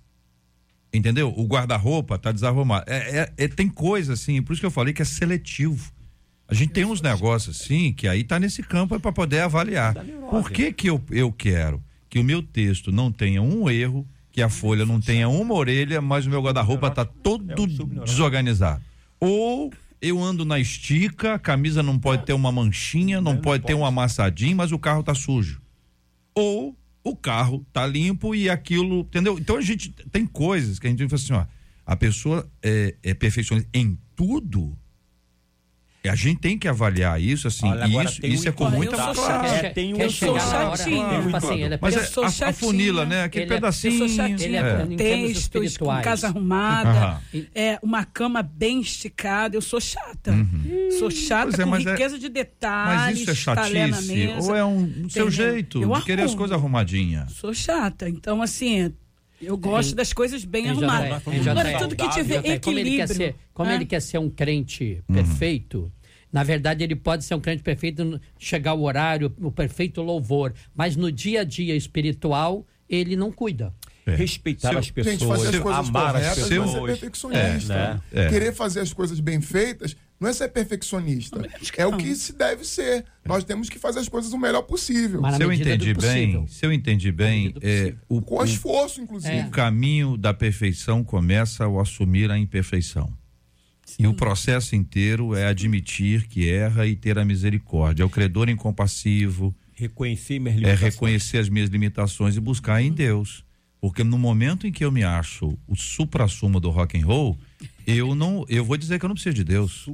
[0.91, 1.31] Entendeu?
[1.37, 2.85] O guarda-roupa tá desarrumado.
[2.87, 5.91] É, é- é- tem coisa assim, por isso que eu falei que é seletivo.
[6.49, 9.93] A gente tem uns negócios assim que aí tá nesse campo para poder avaliar.
[10.29, 14.41] Por que que eu, eu quero que o meu texto não tenha um erro, que
[14.41, 17.67] a folha não tenha uma orelha, mas o meu guarda-roupa tá todo
[18.03, 18.81] desorganizado?
[19.19, 23.73] Ou eu ando na estica, a camisa não pode ter uma manchinha, não pode ter
[23.73, 25.61] um amassadinho, mas o carro tá sujo.
[26.33, 29.37] Ou o carro tá limpo e aquilo, entendeu?
[29.37, 31.45] Então a gente tem coisas que a gente fala assim, ó,
[31.85, 34.77] a pessoa é, é perfeccionista em tudo.
[36.07, 38.69] A gente tem que avaliar isso assim, Olha, e agora isso, isso um é com
[38.69, 39.47] muita eu sou claro.
[39.49, 39.65] chata.
[39.65, 42.27] É, tem um Quer eu sou hora, assim, ele é Mas Eu é, sou a,
[42.27, 43.23] a funila, né?
[43.23, 43.93] Aquele Ele é- eu sou pedacinho.
[44.03, 47.21] Eu sou chatinha Ele é- com textos, com casa arrumada, Aham.
[47.53, 49.57] é, uma cama bem esticada.
[49.57, 50.33] Eu sou chata.
[50.97, 54.29] Sou chata Pois é, com mas é- riqueza de detalhes, Mas isso é chatice?
[54.41, 56.37] Ou é um o seu jeito Eu de querer as arrumo.
[56.37, 57.31] coisas arrumadinhas?
[57.33, 58.07] Sou chata.
[58.07, 58.93] Então, assim,
[59.41, 61.21] eu gosto das coisas bem Em arrumadas.
[61.27, 63.15] Em Agora, tudo que tiver JR, como ele quer equilíbrio.
[63.15, 63.75] ser, como né?
[63.75, 65.15] ele quer ser um crente Uhum.
[65.15, 65.91] perfeito,
[66.31, 70.95] na verdade ele pode ser um crente perfeito, chegar o horário, o perfeito louvor, mas
[70.95, 73.73] no dia a dia espiritual ele não cuida.
[74.05, 74.15] É.
[74.15, 76.71] Respeitar Se eu- as pessoas, Gente, fazer as coisas amar as corretas não é ser
[76.71, 76.91] pessoas.
[76.99, 77.73] perfeccionista.
[77.73, 78.01] É, né?
[78.25, 78.29] É.
[78.29, 81.41] Querer fazer as coisas bem feitas não é ser perfeccionista.
[81.77, 83.05] É o que se deve ser.
[83.25, 85.21] Nós temos que fazer as coisas o melhor possível.
[85.35, 89.33] Se eu entendi bem, se eu entendi bem, é, o, Com esforço, inclusive.
[89.33, 89.45] É.
[89.45, 93.11] o caminho da perfeição começa ao assumir a imperfeição.
[93.97, 98.03] E o processo inteiro é admitir que erra e ter a misericórdia.
[98.03, 100.93] É o credor incompassivo, Reconhecer minhas é limitações.
[100.93, 103.45] reconhecer as minhas limitações e buscar em Deus.
[103.79, 107.39] Porque no momento em que eu me acho o supra-sumo do rock and roll,
[107.97, 109.87] eu não, eu vou dizer que eu não preciso de Deus.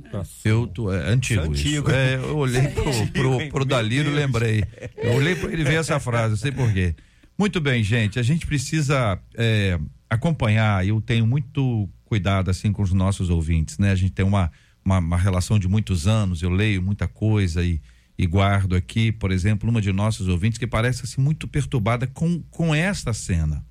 [0.44, 1.52] Eu tô, é antigo, é isso.
[1.52, 1.92] antigo.
[1.92, 4.64] É, eu olhei pro, pro, pro Daliro e lembrei.
[4.98, 6.96] Eu olhei para ele ver essa frase, eu sei por quê.
[7.38, 8.18] Muito bem, gente.
[8.18, 9.80] A gente precisa é,
[10.10, 10.86] acompanhar.
[10.88, 13.92] Eu tenho muito cuidado assim com os nossos ouvintes, né?
[13.92, 14.52] A gente tem uma,
[14.84, 16.42] uma, uma relação de muitos anos.
[16.42, 17.82] Eu leio muita coisa e,
[18.18, 22.42] e guardo aqui, por exemplo, uma de nossos ouvintes que parece assim muito perturbada com
[22.50, 23.66] com esta cena,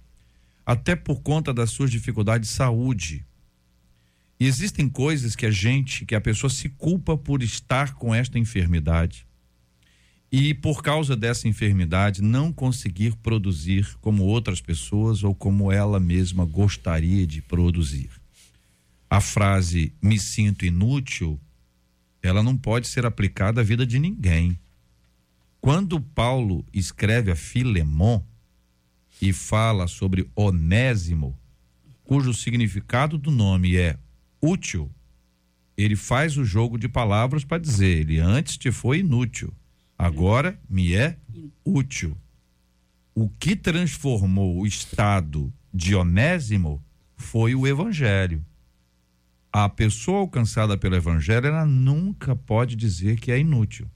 [0.66, 3.24] até por conta das suas dificuldades de saúde.
[4.38, 8.38] E existem coisas que a gente, que a pessoa se culpa por estar com esta
[8.38, 9.26] enfermidade
[10.36, 16.44] e por causa dessa enfermidade não conseguir produzir como outras pessoas ou como ela mesma
[16.44, 18.10] gostaria de produzir.
[19.08, 21.38] A frase me sinto inútil,
[22.20, 24.58] ela não pode ser aplicada à vida de ninguém.
[25.60, 28.20] Quando Paulo escreve a Filemon
[29.22, 31.38] e fala sobre Onésimo,
[32.02, 33.96] cujo significado do nome é
[34.44, 34.90] útil,
[35.76, 39.52] ele faz o jogo de palavras para dizer: ele antes te foi inútil,
[39.98, 41.16] agora me é
[41.64, 42.16] útil.
[43.14, 46.84] O que transformou o estado de Onésimo
[47.16, 48.44] foi o evangelho.
[49.52, 53.88] A pessoa alcançada pelo evangelho, ela nunca pode dizer que é inútil.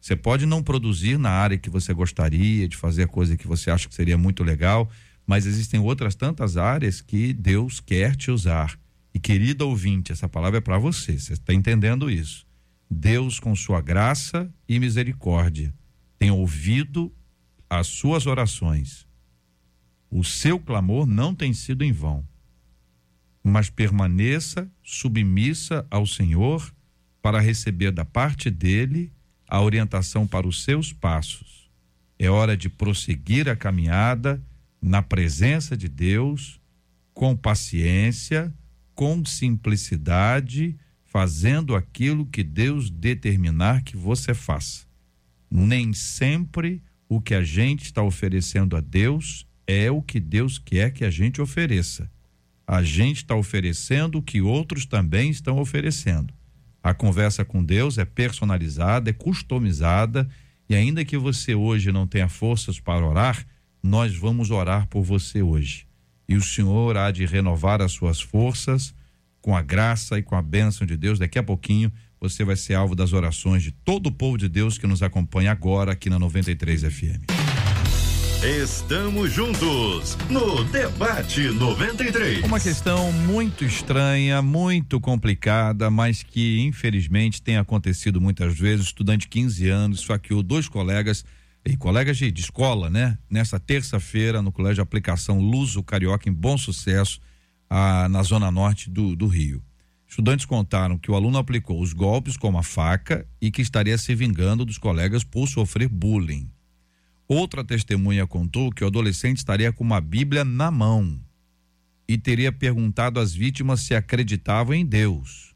[0.00, 3.70] Você pode não produzir na área que você gostaria de fazer a coisa que você
[3.70, 4.90] acha que seria muito legal,
[5.24, 8.78] mas existem outras tantas áreas que Deus quer te usar.
[9.14, 11.16] E querida ouvinte, essa palavra é para você.
[11.16, 12.44] Você está entendendo isso?
[12.90, 15.72] Deus, com sua graça e misericórdia,
[16.18, 17.14] tem ouvido
[17.70, 19.06] as suas orações.
[20.10, 22.26] O seu clamor não tem sido em vão,
[23.42, 26.72] mas permaneça submissa ao Senhor
[27.20, 29.12] para receber da parte dele
[29.48, 31.70] a orientação para os seus passos.
[32.18, 34.42] É hora de prosseguir a caminhada
[34.80, 36.60] na presença de Deus,
[37.12, 38.52] com paciência,
[38.94, 44.84] com simplicidade, fazendo aquilo que Deus determinar que você faça.
[45.50, 50.92] Nem sempre o que a gente está oferecendo a Deus é o que Deus quer
[50.92, 52.10] que a gente ofereça.
[52.66, 56.32] A gente está oferecendo o que outros também estão oferecendo.
[56.82, 60.28] A conversa com Deus é personalizada, é customizada,
[60.68, 63.46] e ainda que você hoje não tenha forças para orar,
[63.82, 65.86] nós vamos orar por você hoje.
[66.28, 68.94] E o Senhor há de renovar as suas forças
[69.40, 71.18] com a graça e com a bênção de Deus.
[71.18, 74.78] Daqui a pouquinho você vai ser alvo das orações de todo o povo de Deus
[74.78, 77.24] que nos acompanha agora aqui na 93 FM.
[78.42, 82.44] Estamos juntos no Debate 93.
[82.44, 88.86] Uma questão muito estranha, muito complicada, mas que infelizmente tem acontecido muitas vezes.
[88.86, 91.24] Estudante de 15 anos esfaqueou dois colegas
[91.66, 93.18] e colegas de, de escola, né?
[93.28, 97.20] Nessa terça-feira no Colégio de Aplicação Luso Carioca em Bom Sucesso,
[97.70, 99.62] ah, na zona norte do, do Rio.
[100.06, 104.14] Estudantes contaram que o aluno aplicou os golpes com uma faca e que estaria se
[104.14, 106.48] vingando dos colegas por sofrer bullying.
[107.26, 111.18] Outra testemunha contou que o adolescente estaria com uma Bíblia na mão
[112.06, 115.54] e teria perguntado às vítimas se acreditavam em Deus.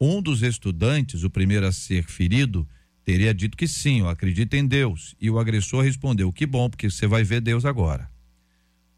[0.00, 2.68] Um dos estudantes, o primeiro a ser ferido,
[3.08, 5.16] teria dito que sim, eu acredito em Deus.
[5.18, 8.06] E o agressor respondeu: Que bom, porque você vai ver Deus agora.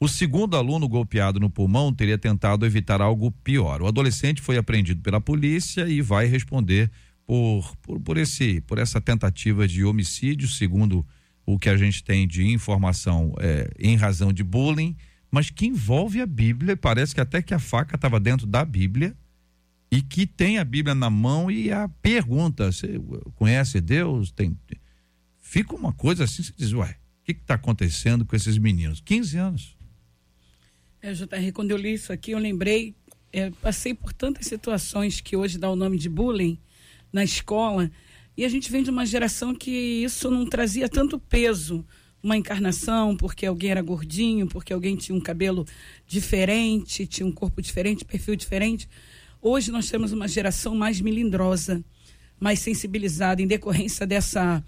[0.00, 3.80] O segundo aluno golpeado no pulmão teria tentado evitar algo pior.
[3.80, 6.90] O adolescente foi apreendido pela polícia e vai responder
[7.24, 11.06] por, por, por, esse, por essa tentativa de homicídio, segundo
[11.46, 14.96] o que a gente tem de informação é, em razão de bullying,
[15.30, 16.76] mas que envolve a Bíblia.
[16.76, 19.14] Parece que até que a faca estava dentro da Bíblia
[19.90, 23.00] e que tem a Bíblia na mão e a pergunta: você
[23.34, 24.30] conhece Deus?
[24.30, 24.56] Tem,
[25.40, 29.00] fica uma coisa assim, você diz, ué, o que está acontecendo com esses meninos?
[29.00, 29.76] 15 anos.
[31.02, 32.94] É, JR, quando eu li isso aqui, eu lembrei,
[33.32, 36.58] é, passei por tantas situações que hoje dá o nome de bullying
[37.12, 37.90] na escola,
[38.36, 41.84] e a gente vem de uma geração que isso não trazia tanto peso.
[42.22, 45.66] Uma encarnação, porque alguém era gordinho, porque alguém tinha um cabelo
[46.06, 48.86] diferente, tinha um corpo diferente, perfil diferente.
[49.42, 51.82] Hoje nós temos uma geração mais melindrosa,
[52.38, 54.62] mais sensibilizada, em decorrência dessa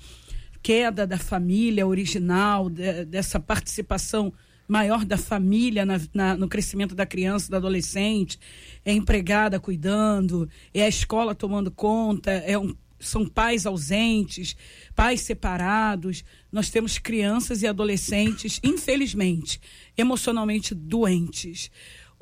[0.62, 4.32] queda da família original, de, dessa participação
[4.66, 8.38] maior da família na, na, no crescimento da criança, do adolescente,
[8.82, 14.56] é empregada cuidando, é a escola tomando conta, é um, são pais ausentes,
[14.94, 16.24] pais separados.
[16.50, 19.60] Nós temos crianças e adolescentes, infelizmente,
[19.98, 21.70] emocionalmente doentes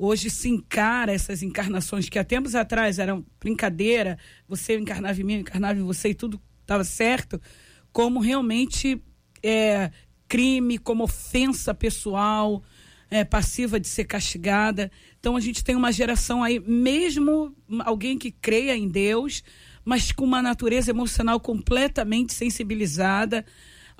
[0.03, 5.33] hoje se encara essas encarnações que há tempos atrás eram brincadeira, você encarnava em mim,
[5.35, 7.39] encarnava em você e tudo estava certo,
[7.93, 8.99] como realmente
[9.43, 9.91] é,
[10.27, 12.63] crime, como ofensa pessoal,
[13.11, 14.91] é, passiva de ser castigada.
[15.19, 19.43] Então a gente tem uma geração aí, mesmo alguém que creia em Deus,
[19.85, 23.45] mas com uma natureza emocional completamente sensibilizada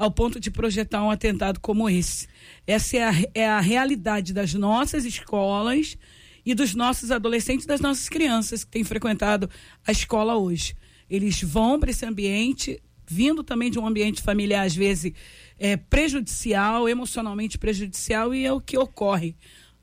[0.02, 2.28] ao ponto de projetar um atentado como esse.
[2.66, 5.96] Essa é a, é a realidade das nossas escolas
[6.44, 9.48] e dos nossos adolescentes, das nossas crianças que têm frequentado
[9.86, 10.76] a escola hoje.
[11.08, 15.14] Eles vão para esse ambiente, vindo também de um ambiente familiar, às vezes,
[15.60, 19.36] é, prejudicial, emocionalmente prejudicial, e é o que ocorre,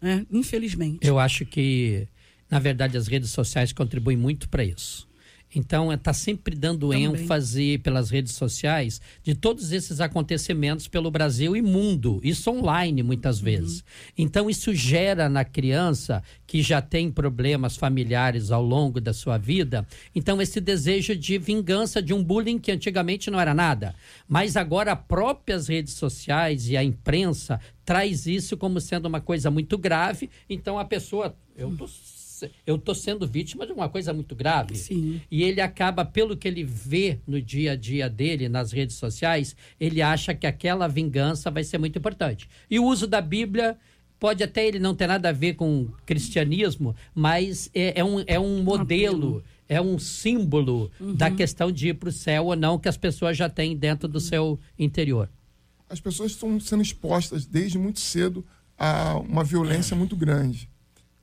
[0.03, 0.27] né?
[0.33, 1.07] infelizmente.
[1.07, 2.09] Eu acho que,
[2.51, 5.08] na verdade, as redes sociais contribuem muito para isso.
[5.55, 7.05] Então, está sempre dando Também.
[7.05, 12.21] ênfase pelas redes sociais de todos esses acontecimentos pelo Brasil e mundo.
[12.23, 13.45] Isso online, muitas uhum.
[13.45, 13.79] vezes.
[13.79, 13.85] Uhum.
[14.19, 19.87] Então, isso gera na criança que já tem problemas familiares ao longo da sua vida.
[20.15, 23.95] Então, esse desejo de vingança de um bullying que antigamente não era nada.
[24.29, 29.51] Mas agora, as próprias redes sociais e a imprensa traz isso como sendo uma coisa
[29.51, 30.29] muito grave.
[30.49, 31.35] Então, a pessoa.
[31.57, 31.89] Eu tô
[32.67, 34.77] eu estou sendo vítima de uma coisa muito grave.
[34.77, 35.21] Sim.
[35.31, 39.57] E ele acaba, pelo que ele vê no dia a dia dele, nas redes sociais,
[39.81, 42.49] ele acha que aquela vingança vai ser muito importante.
[42.71, 43.77] E o uso da Bíblia
[44.19, 48.39] pode até ele não ter nada a ver com cristianismo, mas é, é um, é
[48.39, 51.15] um modelo, é um símbolo uhum.
[51.15, 54.09] da questão de ir para o céu ou não que as pessoas já têm dentro
[54.09, 55.29] do seu interior.
[55.89, 58.45] As pessoas estão sendo expostas desde muito cedo
[58.79, 60.69] a uma violência muito grande.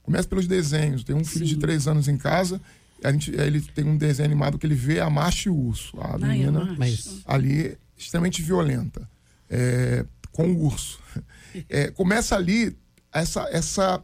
[0.06, 1.04] Começa pelos desenhos.
[1.04, 1.56] Tem um filho Sim.
[1.56, 2.62] de três anos em casa.
[3.04, 6.00] A gente, ele tem um desenho animado que ele vê a macho e o urso.
[6.00, 7.22] A Ai, menina mas...
[7.26, 9.10] ali extremamente violenta.
[9.50, 11.00] É, com o urso.
[11.68, 12.78] É, começa ali
[13.12, 14.04] essa, essa,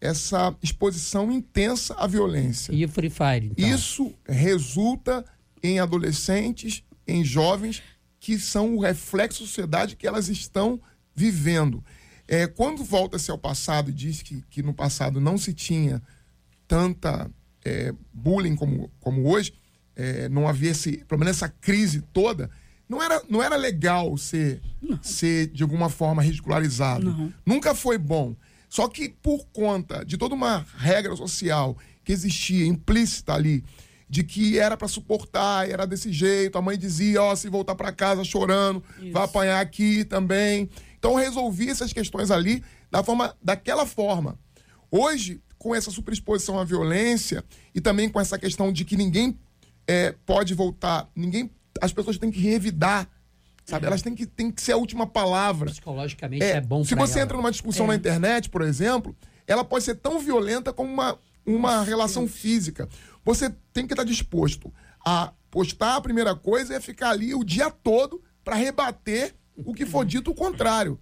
[0.00, 2.72] essa exposição intensa à violência.
[2.72, 3.50] E o Free Fire.
[3.50, 3.68] Então.
[3.68, 5.24] Isso resulta
[5.60, 7.82] em adolescentes, em jovens
[8.20, 10.80] que são o reflexo da sociedade que elas estão
[11.12, 11.82] vivendo.
[12.26, 16.02] É, quando volta-se ao passado e diz que, que no passado não se tinha
[16.66, 17.30] tanta
[17.64, 19.52] é, bullying como, como hoje,
[19.94, 22.50] é, não havia esse, pelo menos essa crise toda,
[22.88, 24.60] não era, não era legal ser,
[25.00, 27.04] ser de alguma forma ridicularizado.
[27.04, 27.34] Não.
[27.44, 28.36] Nunca foi bom.
[28.68, 33.64] Só que por conta de toda uma regra social que existia implícita ali,
[34.12, 36.58] de que era para suportar, era desse jeito.
[36.58, 39.10] A mãe dizia, ó, se voltar para casa chorando, Isso.
[39.10, 40.68] vai apanhar aqui também.
[40.98, 44.38] Então resolvi essas questões ali da forma, daquela forma.
[44.90, 47.42] Hoje, com essa superexposição à violência
[47.74, 49.34] e também com essa questão de que ninguém
[49.86, 51.50] é, pode voltar, ninguém,
[51.80, 53.08] as pessoas têm que revidar,
[53.64, 53.86] sabe?
[53.86, 55.70] Elas têm que, têm que ser a última palavra.
[55.70, 56.84] Psicologicamente é, é bom.
[56.84, 57.24] Se você ela.
[57.24, 57.88] entra numa discussão é.
[57.88, 62.36] na internet, por exemplo, ela pode ser tão violenta como uma, uma Nossa, relação Deus.
[62.36, 62.86] física.
[63.24, 64.72] Você tem que estar disposto
[65.04, 69.86] a postar a primeira coisa e ficar ali o dia todo para rebater o que
[69.86, 70.98] for dito o contrário.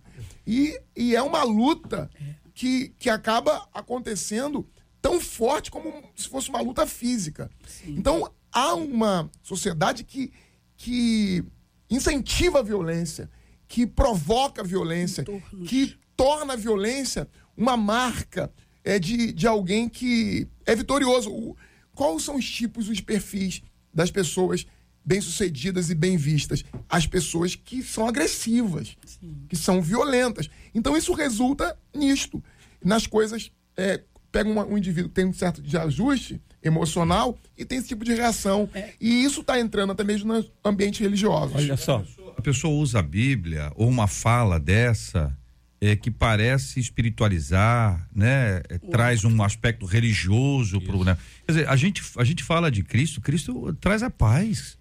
[0.47, 2.11] E, e é uma luta
[2.55, 4.69] que, que acaba acontecendo
[5.01, 7.51] tão forte como se fosse uma luta física.
[7.67, 7.95] Sim.
[7.97, 10.33] Então, há uma sociedade que,
[10.77, 11.45] que
[11.89, 13.31] incentiva a violência,
[13.67, 15.25] que provoca a violência,
[15.67, 18.53] que torna a violência uma marca
[18.83, 21.31] é, de, de alguém que é vitorioso.
[21.31, 21.57] O,
[21.95, 23.63] quais são os tipos, os perfis
[23.93, 24.67] das pessoas
[25.05, 26.65] bem-sucedidas e bem vistas?
[26.89, 29.45] As pessoas que são agressivas, Sim.
[29.49, 30.49] que são violentas.
[30.75, 32.43] Então isso resulta nisto,
[32.85, 33.51] nas coisas.
[33.77, 37.89] É, pega uma, um indivíduo que tem um certo de ajuste emocional e tem esse
[37.89, 38.69] tipo de reação.
[38.75, 38.93] É.
[39.01, 41.57] E isso está entrando até mesmo nos ambientes religiosos.
[41.57, 42.05] Olha só.
[42.37, 45.37] A pessoa usa a Bíblia ou uma fala dessa
[45.81, 48.61] é, que parece espiritualizar, né?
[48.69, 51.05] É, traz um aspecto religioso para o.
[51.05, 51.17] Né?
[51.47, 54.79] Quer dizer, a gente, a gente fala de Cristo, Cristo traz a paz.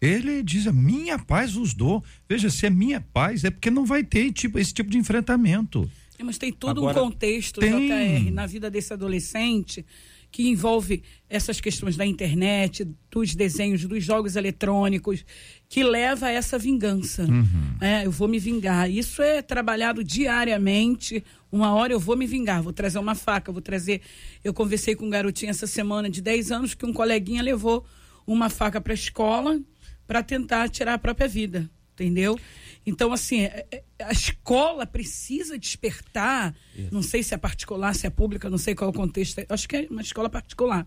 [0.00, 2.02] Ele diz: a minha paz vos dou.
[2.28, 5.88] Veja, se é minha paz, é porque não vai ter tipo, esse tipo de enfrentamento.
[6.18, 8.24] É, mas tem todo Agora, um contexto, tem...
[8.24, 9.86] JR, na vida desse adolescente
[10.30, 15.24] que envolve essas questões da internet, dos desenhos, dos jogos eletrônicos,
[15.68, 17.22] que leva a essa vingança.
[17.24, 17.76] Uhum.
[17.80, 18.90] É, eu vou me vingar.
[18.90, 21.24] Isso é trabalhado diariamente.
[21.50, 24.00] Uma hora eu vou me vingar, vou trazer uma faca, vou trazer.
[24.42, 27.84] Eu conversei com um garotinho essa semana de 10 anos que um coleguinha levou
[28.26, 29.60] uma faca para a escola
[30.06, 32.38] para tentar tirar a própria vida, entendeu?
[32.86, 36.92] Então, assim, é, é, a escola precisa despertar, Isso.
[36.92, 39.68] não sei se é particular, se é pública, não sei qual é o contexto, acho
[39.68, 40.86] que é uma escola particular.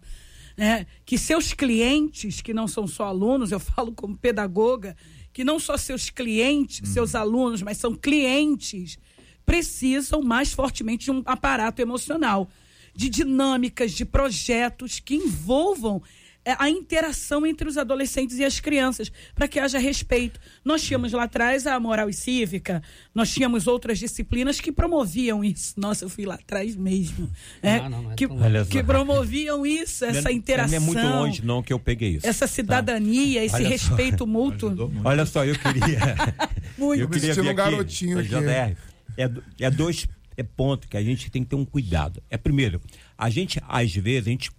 [0.58, 0.86] Né?
[1.06, 4.96] Que seus clientes, que não são só alunos, eu falo como pedagoga,
[5.32, 6.94] que não só seus clientes, uhum.
[6.94, 8.98] seus alunos, mas são clientes,
[9.46, 12.50] precisam mais fortemente de um aparato emocional,
[12.96, 16.02] de dinâmicas, de projetos que envolvam
[16.46, 20.40] a interação entre os adolescentes e as crianças, para que haja respeito.
[20.64, 22.84] Nós tínhamos lá atrás a moral e cívica,
[23.16, 25.74] nós tínhamos outras disciplinas que promoviam isso.
[25.78, 27.30] Nossa, eu fui lá atrás mesmo.
[27.62, 28.28] É, não, não, não é que,
[28.70, 30.80] que promoviam isso, essa interação.
[30.80, 32.28] Não é muito longe, não, que eu peguei isso.
[32.28, 33.46] Essa cidadania, tá.
[33.46, 34.26] esse Olha respeito só.
[34.26, 34.92] mútuo.
[35.04, 36.00] Olha só, eu queria.
[36.78, 37.02] muito.
[37.02, 38.30] Eu queria ver um garotinho aqui.
[38.30, 38.76] JR,
[39.18, 42.22] é, é dois é pontos que a gente tem que ter um cuidado.
[42.30, 42.82] É primeiro,
[43.18, 44.52] a gente, às vezes, a gente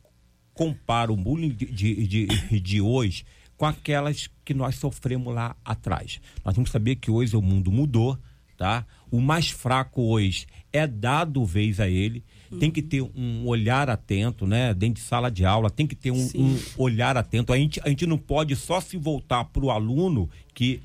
[0.54, 3.24] compara o bullying de, de, de, de hoje
[3.56, 6.20] com aquelas que nós sofremos lá atrás.
[6.44, 8.18] Nós temos que saber que hoje o mundo mudou,
[8.56, 8.86] tá?
[9.10, 12.58] O mais fraco hoje é dado vez a ele, uhum.
[12.58, 14.74] tem que ter um olhar atento, né?
[14.74, 17.52] Dentro de sala de aula, tem que ter um, um olhar atento.
[17.52, 20.82] A gente, a gente não pode só se voltar para o aluno que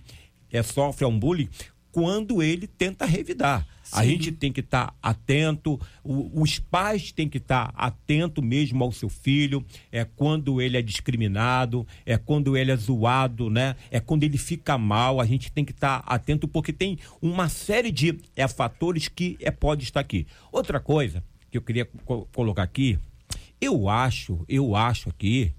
[0.51, 1.49] é, sofre um bullying
[1.91, 3.65] quando ele tenta revidar.
[3.91, 8.41] A gente tem que estar tá atento, o, os pais têm que estar tá atento
[8.41, 13.75] mesmo ao seu filho, é quando ele é discriminado, é quando ele é zoado, né?
[13.89, 17.49] É quando ele fica mal, a gente tem que estar tá atento porque tem uma
[17.49, 20.27] série de é, fatores que é, pode estar aqui.
[20.51, 22.99] Outra coisa que eu queria co colocar aqui,
[23.59, 25.53] eu acho, eu acho aqui,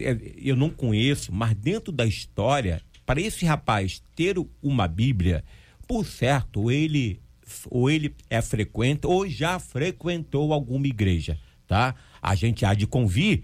[0.00, 5.44] é, eu não conheço, mas dentro da história, para esse rapaz ter uma Bíblia,
[5.86, 7.20] por certo, ele
[7.70, 11.94] ou ele é frequente ou já frequentou alguma igreja, tá?
[12.20, 13.42] A gente há de convir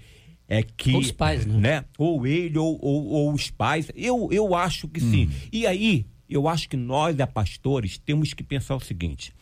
[0.48, 1.58] é que os pais, né?
[1.58, 1.84] né?
[1.98, 3.90] Ou ele ou, ou, ou, os pais.
[3.94, 5.26] Eu, eu acho que sim.
[5.26, 5.48] Hum.
[5.52, 9.32] E aí, eu acho que nós, da pastores, temos que pensar o seguinte: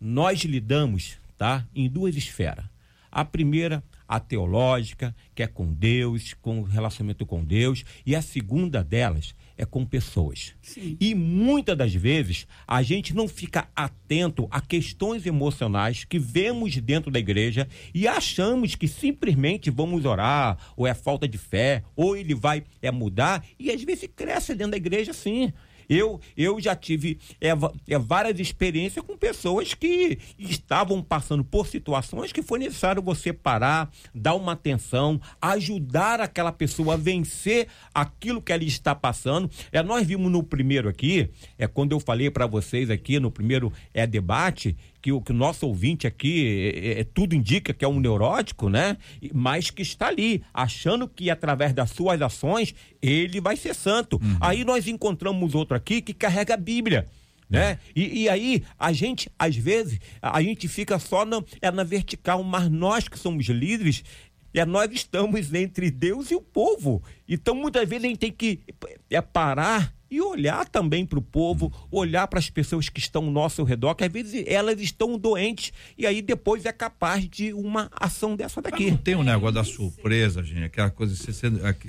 [0.00, 2.64] nós lidamos, tá, em duas esferas.
[3.12, 8.22] A primeira, a teológica, que é com Deus, com o relacionamento com Deus, e a
[8.22, 10.54] segunda delas é com pessoas.
[10.62, 10.96] Sim.
[11.00, 17.10] E muitas das vezes a gente não fica atento a questões emocionais que vemos dentro
[17.10, 22.34] da igreja e achamos que simplesmente vamos orar, ou é falta de fé, ou ele
[22.34, 25.52] vai é mudar, e às vezes cresce dentro da igreja sim.
[25.88, 27.50] Eu, eu já tive é,
[27.88, 33.90] é, várias experiências com pessoas que estavam passando por situações que foi necessário você parar,
[34.14, 39.50] dar uma atenção, ajudar aquela pessoa a vencer aquilo que ela está passando.
[39.72, 43.72] É, nós vimos no primeiro aqui, é quando eu falei para vocês aqui no primeiro
[43.92, 47.84] é, debate, que o, que o nosso ouvinte aqui, é, é, é tudo indica que
[47.84, 48.96] é um neurótico, né?
[49.34, 54.14] Mas que está ali, achando que através das suas ações ele vai ser santo.
[54.16, 54.38] Uhum.
[54.40, 57.06] Aí nós encontramos outro aqui que carrega a Bíblia
[57.50, 57.78] né?
[57.94, 62.42] E, e, aí, a gente, às vezes, a gente fica só na, é na vertical,
[62.42, 64.02] mas nós que somos líderes,
[64.54, 67.02] é, nós estamos entre Deus e o povo.
[67.28, 68.60] Então, muitas vezes, a gente tem que
[69.10, 73.30] é, parar e olhar também para o povo, olhar para as pessoas que estão ao
[73.32, 77.90] nosso redor, que às vezes elas estão doentes, e aí depois é capaz de uma
[77.96, 78.84] ação dessa daqui.
[78.84, 81.14] Mas não tem um negócio da surpresa, gente, aquela coisa,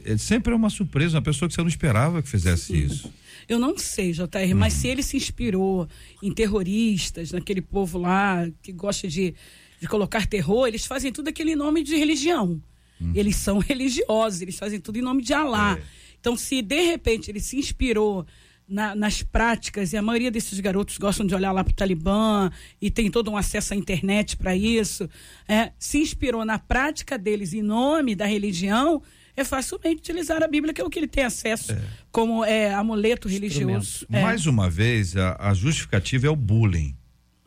[0.06, 3.14] é sempre é uma surpresa, uma pessoa que você não esperava que fizesse isso.
[3.48, 4.56] Eu não sei, JR, hum.
[4.56, 5.88] mas se ele se inspirou
[6.24, 9.36] em terroristas, naquele povo lá que gosta de,
[9.80, 12.60] de colocar terror, eles fazem tudo aquele em nome de religião.
[13.00, 13.12] Hum.
[13.14, 15.78] Eles são religiosos, eles fazem tudo em nome de Alá.
[15.78, 16.05] É.
[16.26, 18.26] Então, se de repente ele se inspirou
[18.68, 22.50] na, nas práticas, e a maioria desses garotos gostam de olhar lá para o Talibã
[22.82, 25.08] e tem todo um acesso à internet para isso,
[25.48, 29.04] é, se inspirou na prática deles em nome da religião,
[29.38, 31.82] é facilmente utilizar a Bíblia, que é o que ele tem acesso é.
[32.12, 34.08] como é, amuleto religioso.
[34.12, 34.24] É.
[34.24, 36.98] Mais uma vez, a, a justificativa é o bullying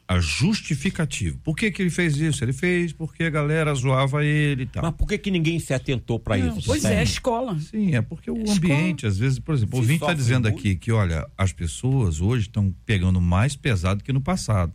[0.08, 1.38] a justificativa.
[1.44, 2.42] Por que que ele fez isso?
[2.42, 4.82] Ele fez porque a galera zoava ele e tal.
[4.82, 6.62] Mas por que que ninguém se atentou para isso?
[6.64, 7.60] Pois é, a escola.
[7.60, 10.74] Sim, é porque o é ambiente, às vezes, por exemplo, o Vinte está dizendo aqui
[10.76, 14.72] que, olha, as pessoas hoje estão pegando mais pesado que no passado.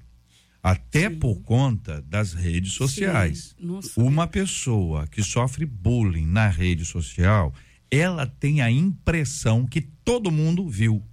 [0.62, 1.16] Até Sim.
[1.16, 3.56] por conta das redes sociais.
[3.98, 7.52] Uma pessoa que sofre bullying na rede social,
[7.90, 11.04] ela tem a impressão que todo mundo viu.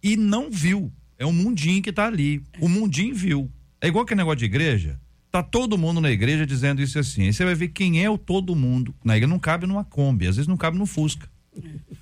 [0.00, 0.92] E não viu
[1.22, 2.42] é um mundinho que está ali.
[2.60, 3.50] O mundinho viu.
[3.80, 5.00] É igual que negócio de igreja.
[5.30, 7.22] Tá todo mundo na igreja dizendo isso assim.
[7.22, 8.94] Aí você vai ver quem é o todo mundo.
[9.04, 11.30] Na igreja não cabe numa Kombi, às vezes não cabe no Fusca.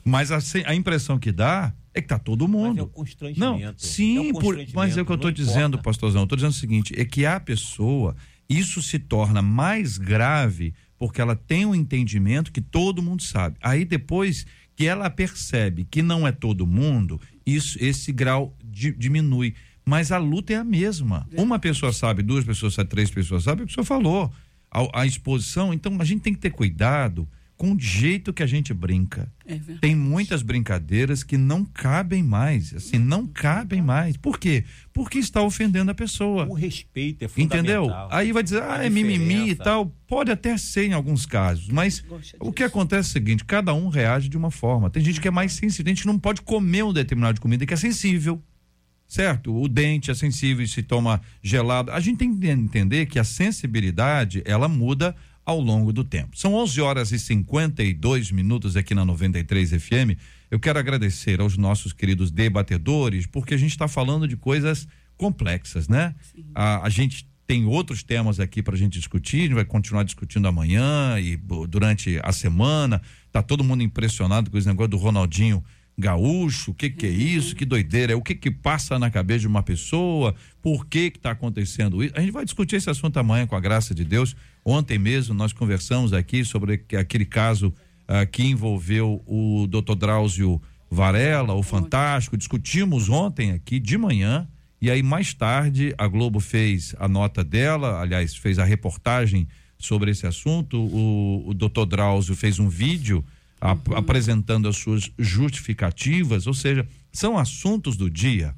[0.05, 2.69] Mas a, a impressão que dá é que tá todo mundo.
[2.69, 3.65] Mas é um constrangimento.
[3.65, 6.23] Não, sim, é um por, mas é o que eu estou dizendo, pastorzão.
[6.23, 8.17] Eu tô dizendo o seguinte, é que a pessoa,
[8.49, 13.57] isso se torna mais grave porque ela tem um entendimento que todo mundo sabe.
[13.61, 14.47] Aí depois
[14.77, 19.55] que ela percebe que não é todo mundo, isso esse grau di, diminui.
[19.85, 21.27] Mas a luta é a mesma.
[21.33, 21.41] É.
[21.41, 24.33] Uma pessoa sabe, duas pessoas sabem, três pessoas sabem, o que o senhor falou.
[24.71, 28.47] A, a, exposição, então a gente tem que ter cuidado com o jeito que a
[28.47, 29.31] gente brinca.
[29.45, 34.17] É tem muitas brincadeiras que não cabem mais, assim, não cabem mais.
[34.17, 34.65] Por quê?
[34.95, 36.47] Porque está ofendendo a pessoa.
[36.47, 37.85] O respeito é fundamental.
[37.85, 38.09] Entendeu?
[38.11, 39.95] Aí vai dizer, ah, é mimimi e tal.
[40.07, 42.03] Pode até ser em alguns casos, mas
[42.39, 44.89] o que acontece é o seguinte, cada um reage de uma forma.
[44.89, 47.67] Tem gente que é mais sensível, tem gente que não pode comer um determinado comida
[47.67, 48.43] que é sensível
[49.11, 49.53] certo?
[49.53, 51.91] O dente é sensível e se toma gelado.
[51.91, 56.39] A gente tem que entender que a sensibilidade, ela muda ao longo do tempo.
[56.39, 60.17] São 11 horas e 52 minutos aqui na 93 FM.
[60.49, 64.87] Eu quero agradecer aos nossos queridos debatedores, porque a gente está falando de coisas
[65.17, 66.15] complexas, né?
[66.55, 70.05] A, a, gente tem outros temas aqui para a gente discutir, a gente vai continuar
[70.05, 71.37] discutindo amanhã e
[71.69, 73.03] durante a semana.
[73.33, 75.65] Tá todo mundo impressionado com esse negócio do Ronaldinho
[76.01, 79.41] gaúcho, o que que é isso, que doideira, é o que que passa na cabeça
[79.41, 82.15] de uma pessoa, por que está acontecendo isso.
[82.17, 84.35] A gente vai discutir esse assunto amanhã com a graça de Deus.
[84.65, 91.55] Ontem mesmo nós conversamos aqui sobre aquele caso uh, que envolveu o doutor Drauzio Varela,
[91.55, 94.49] o Fantástico, discutimos ontem aqui de manhã,
[94.83, 99.47] e aí mais tarde a Globo fez a nota dela, aliás, fez a reportagem
[99.79, 103.25] sobre esse assunto, o, o doutor Drauzio fez um vídeo
[103.61, 103.81] a, uhum.
[103.95, 108.55] apresentando as suas justificativas, ou seja, são assuntos do dia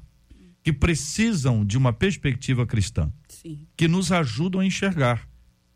[0.63, 3.67] que precisam de uma perspectiva cristã, Sim.
[3.75, 5.27] que nos ajudam a enxergar.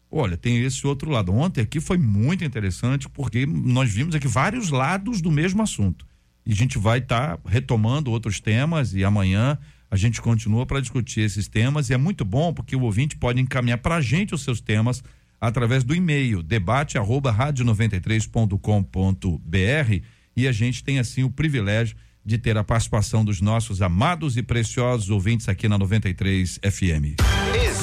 [0.10, 1.34] Olha, tem esse outro lado.
[1.34, 6.08] Ontem aqui foi muito interessante porque nós vimos aqui vários lados do mesmo assunto.
[6.46, 9.58] E a gente vai estar tá retomando outros temas e amanhã
[9.92, 13.42] a gente continua para discutir esses temas e é muito bom porque o ouvinte pode
[13.42, 15.04] encaminhar para a gente os seus temas
[15.40, 20.04] através do e-mail debate arroba rádio 93.com.br
[20.36, 24.44] e a gente tem assim o privilégio de ter a participação dos nossos amados e
[24.44, 27.16] preciosos ouvintes aqui na 93 FM.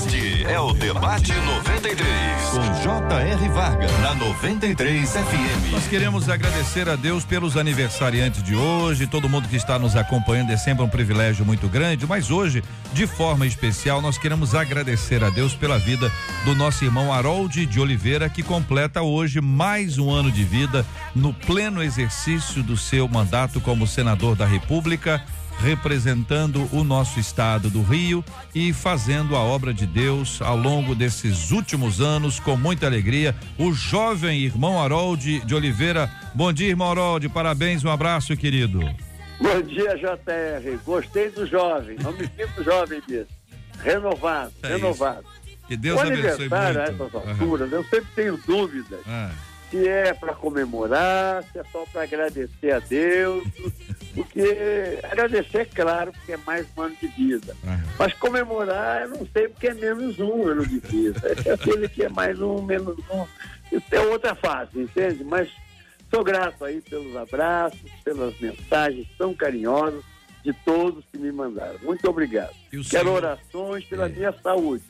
[0.04, 1.98] Este é o Debate 93,
[2.50, 3.48] com J.R.
[3.48, 5.72] Varga, na 93 FM.
[5.72, 10.50] Nós queremos agradecer a Deus pelos aniversariantes de hoje, todo mundo que está nos acompanhando
[10.50, 15.30] é sempre um privilégio muito grande, mas hoje, de forma especial, nós queremos agradecer a
[15.30, 16.12] Deus pela vida
[16.44, 20.84] do nosso irmão Harold de Oliveira, que completa hoje mais um ano de vida
[21.14, 25.24] no pleno exercício do seu mandato como senador da República
[25.60, 28.24] representando o nosso estado do Rio
[28.54, 33.34] e fazendo a obra de Deus ao longo desses últimos anos com muita alegria.
[33.58, 36.10] O jovem irmão Harold de Oliveira.
[36.34, 37.28] Bom dia, irmão Harold.
[37.28, 38.80] Parabéns, um abraço, querido.
[39.40, 40.78] Bom dia, JR.
[40.84, 41.96] Gostei do jovem.
[42.02, 43.26] Não me sinto jovem disso.
[43.82, 45.24] Renovado, É renovado.
[45.66, 47.02] Que Deus o abençoe aniversário a muito.
[47.04, 49.30] essas alturas, eu sempre tenho dúvidas Ah,
[49.74, 53.42] se é para comemorar, se é só para agradecer a Deus.
[54.14, 57.56] Porque agradecer é claro, porque é mais um ano de vida.
[57.98, 61.20] Mas comemorar, eu não sei, porque é menos um ano de vida.
[61.44, 63.26] É aquele que é mais um, menos um.
[63.72, 65.24] Isso é outra fase, entende?
[65.24, 65.48] Mas
[66.08, 70.04] sou grato aí pelos abraços, pelas mensagens tão carinhosas
[70.44, 71.78] de todos que me mandaram.
[71.82, 72.54] Muito obrigado.
[72.88, 74.08] Quero orações pela É.
[74.10, 74.84] minha saúde.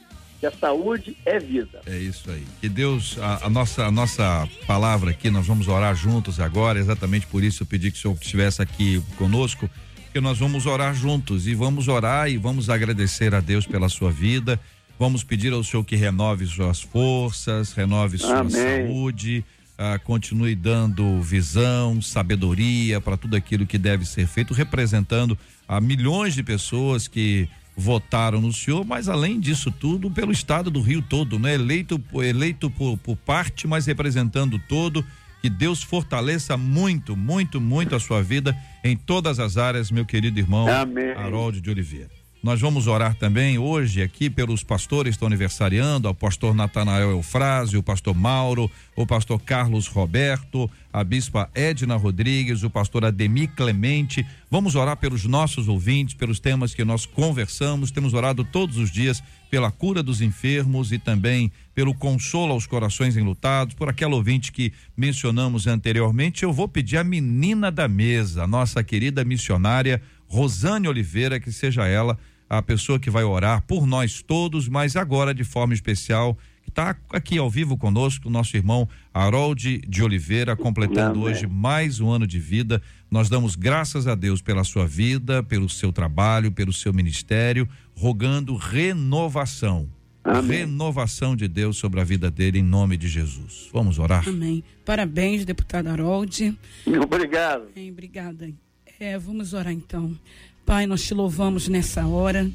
[0.44, 1.80] Que a saúde é vida.
[1.86, 2.44] É isso aí.
[2.60, 7.26] Que Deus, a, a nossa, a nossa palavra aqui, nós vamos orar juntos agora, exatamente
[7.26, 9.70] por isso eu pedi que o senhor estivesse aqui conosco,
[10.12, 14.10] que nós vamos orar juntos e vamos orar e vamos agradecer a Deus pela sua
[14.10, 14.60] vida.
[14.98, 18.52] Vamos pedir ao Senhor que renove suas forças, renove sua Amém.
[18.52, 19.42] saúde,
[19.78, 26.34] ah, continue dando visão, sabedoria para tudo aquilo que deve ser feito, representando a milhões
[26.34, 31.38] de pessoas que votaram no senhor, mas além disso tudo, pelo estado do Rio todo,
[31.38, 31.54] né?
[31.54, 35.04] Eleito, eleito por, por parte, mas representando todo.
[35.42, 40.38] Que Deus fortaleça muito, muito, muito a sua vida em todas as áreas, meu querido
[40.38, 41.10] irmão Amém.
[41.10, 42.23] Harold de Oliveira.
[42.44, 47.80] Nós vamos orar também hoje aqui pelos pastores que estão aniversariando, o pastor Natanael Eufrásio,
[47.80, 54.26] o pastor Mauro, o pastor Carlos Roberto, a bispa Edna Rodrigues, o pastor Ademir Clemente.
[54.50, 57.90] Vamos orar pelos nossos ouvintes, pelos temas que nós conversamos.
[57.90, 63.16] Temos orado todos os dias pela cura dos enfermos e também pelo consolo aos corações
[63.16, 66.42] enlutados, por aquela ouvinte que mencionamos anteriormente.
[66.42, 71.86] Eu vou pedir a menina da mesa, a nossa querida missionária Rosane Oliveira, que seja
[71.86, 72.18] ela
[72.58, 76.96] a pessoa que vai orar por nós todos, mas agora de forma especial, que está
[77.10, 81.24] aqui ao vivo conosco, o nosso irmão Harold de Oliveira, completando Amém.
[81.24, 82.80] hoje mais um ano de vida.
[83.10, 88.56] Nós damos graças a Deus pela sua vida, pelo seu trabalho, pelo seu ministério, rogando
[88.56, 89.88] renovação.
[90.24, 90.60] Amém.
[90.60, 93.68] Renovação de Deus sobre a vida dele, em nome de Jesus.
[93.70, 94.26] Vamos orar?
[94.26, 94.64] Amém.
[94.84, 96.56] Parabéns, deputado Harold.
[96.86, 97.66] Obrigado.
[97.74, 98.50] Bem, obrigada.
[98.98, 100.16] É, vamos orar então.
[100.64, 102.50] Pai, nós te louvamos nessa hora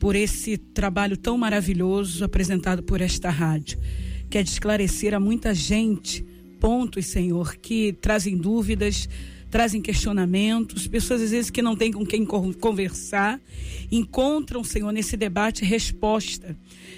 [0.00, 3.78] por esse trabalho tão maravilhoso apresentado por esta rádio,
[4.28, 6.24] que é de esclarecer a muita gente
[6.58, 9.08] pontos, Senhor, que trazem dúvidas,
[9.50, 13.40] trazem questionamentos, pessoas às vezes que não têm com quem con- conversar,
[13.90, 16.56] encontram, Senhor, nesse debate resposta.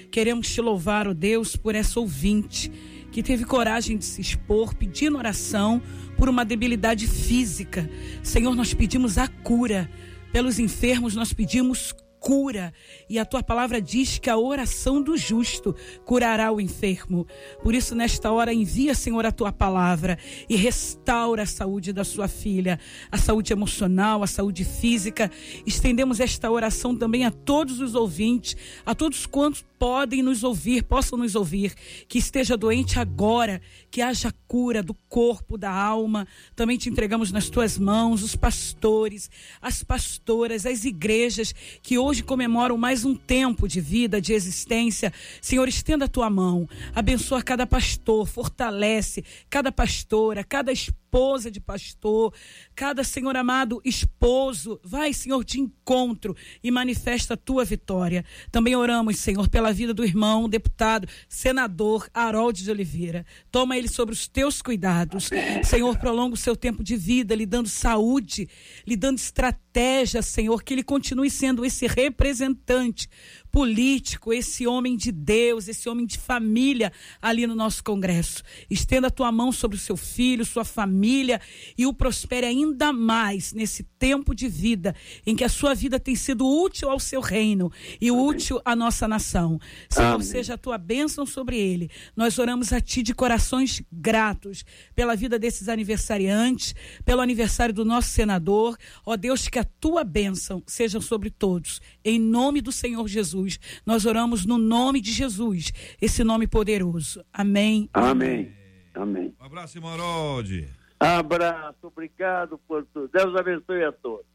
[0.09, 2.71] Queremos te louvar, ó Deus, por essa ouvinte
[3.11, 5.81] que teve coragem de se expor, pedindo oração
[6.17, 7.87] por uma debilidade física.
[8.23, 9.87] Senhor, nós pedimos a cura.
[10.31, 11.93] Pelos enfermos, nós pedimos
[12.27, 12.73] cura.
[13.09, 15.73] E a tua palavra diz que a oração do justo
[16.03, 17.25] curará o enfermo.
[17.63, 20.19] Por isso, nesta hora, envia, Senhor, a tua palavra
[20.49, 22.77] e restaura a saúde da sua filha,
[23.09, 25.31] a saúde emocional, a saúde física.
[25.65, 31.17] Estendemos esta oração também a todos os ouvintes, a todos quantos podem nos ouvir, possam
[31.17, 31.73] nos ouvir,
[32.07, 36.27] que esteja doente agora, que haja cura do corpo, da alma.
[36.55, 39.29] Também te entregamos nas tuas mãos os pastores,
[39.61, 45.11] as pastoras, as igrejas que hoje comemoram mais um tempo de vida, de existência.
[45.41, 51.06] Senhor, estenda a tua mão, abençoa cada pastor, fortalece cada pastora, cada esposa
[51.51, 52.33] de pastor,
[52.75, 54.79] cada Senhor amado esposo.
[54.83, 58.23] Vai, Senhor, de encontro e manifesta a tua vitória.
[58.51, 63.25] Também oramos, Senhor, pela vida do irmão, deputado, senador Harold de Oliveira.
[63.49, 65.29] Toma ele sobre os teus cuidados.
[65.63, 68.47] Senhor, prolonga o seu tempo de vida, lhe dando saúde,
[68.85, 73.09] lhe dando estratégia, Senhor, que ele continue sendo esse representante
[73.51, 76.91] político, esse homem de Deus, esse homem de família
[77.21, 78.43] ali no nosso Congresso.
[78.69, 81.39] Estenda a tua mão sobre o seu filho, sua família
[81.77, 84.95] e o prospere ainda mais nesse tempo de vida
[85.25, 89.07] em que a sua vida tem sido útil ao seu reino e útil à nossa
[89.07, 89.59] nação.
[89.89, 90.27] Senhor, Amém.
[90.27, 91.89] seja a tua bênção sobre ele.
[92.15, 96.75] Nós oramos a ti de corações gratos pela vida desses aniversariantes,
[97.05, 98.77] pelo aniversário do nosso senador.
[99.05, 101.81] Ó Deus, que a tua bênção seja sobre todos.
[102.03, 103.36] Em nome do Senhor Jesus,
[103.85, 105.71] nós oramos no nome de Jesus,
[106.01, 107.23] esse nome poderoso.
[107.31, 107.89] Amém.
[107.93, 108.51] Amém.
[108.93, 109.33] Amém.
[109.39, 110.67] Um abraço, irmão Harold.
[110.99, 113.09] Abraço, obrigado por tudo.
[113.13, 114.25] Deus abençoe a todos.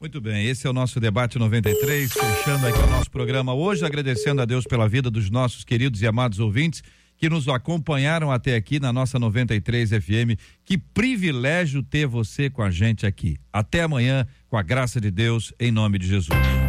[0.00, 4.40] Muito bem, esse é o nosso debate 93, fechando aqui o nosso programa hoje, agradecendo
[4.40, 6.84] a Deus pela vida dos nossos queridos e amados ouvintes
[7.16, 10.38] que nos acompanharam até aqui na nossa 93 FM.
[10.64, 13.36] Que privilégio ter você com a gente aqui.
[13.52, 16.28] Até amanhã, com a graça de Deus, em nome de Jesus.
[16.28, 16.67] 93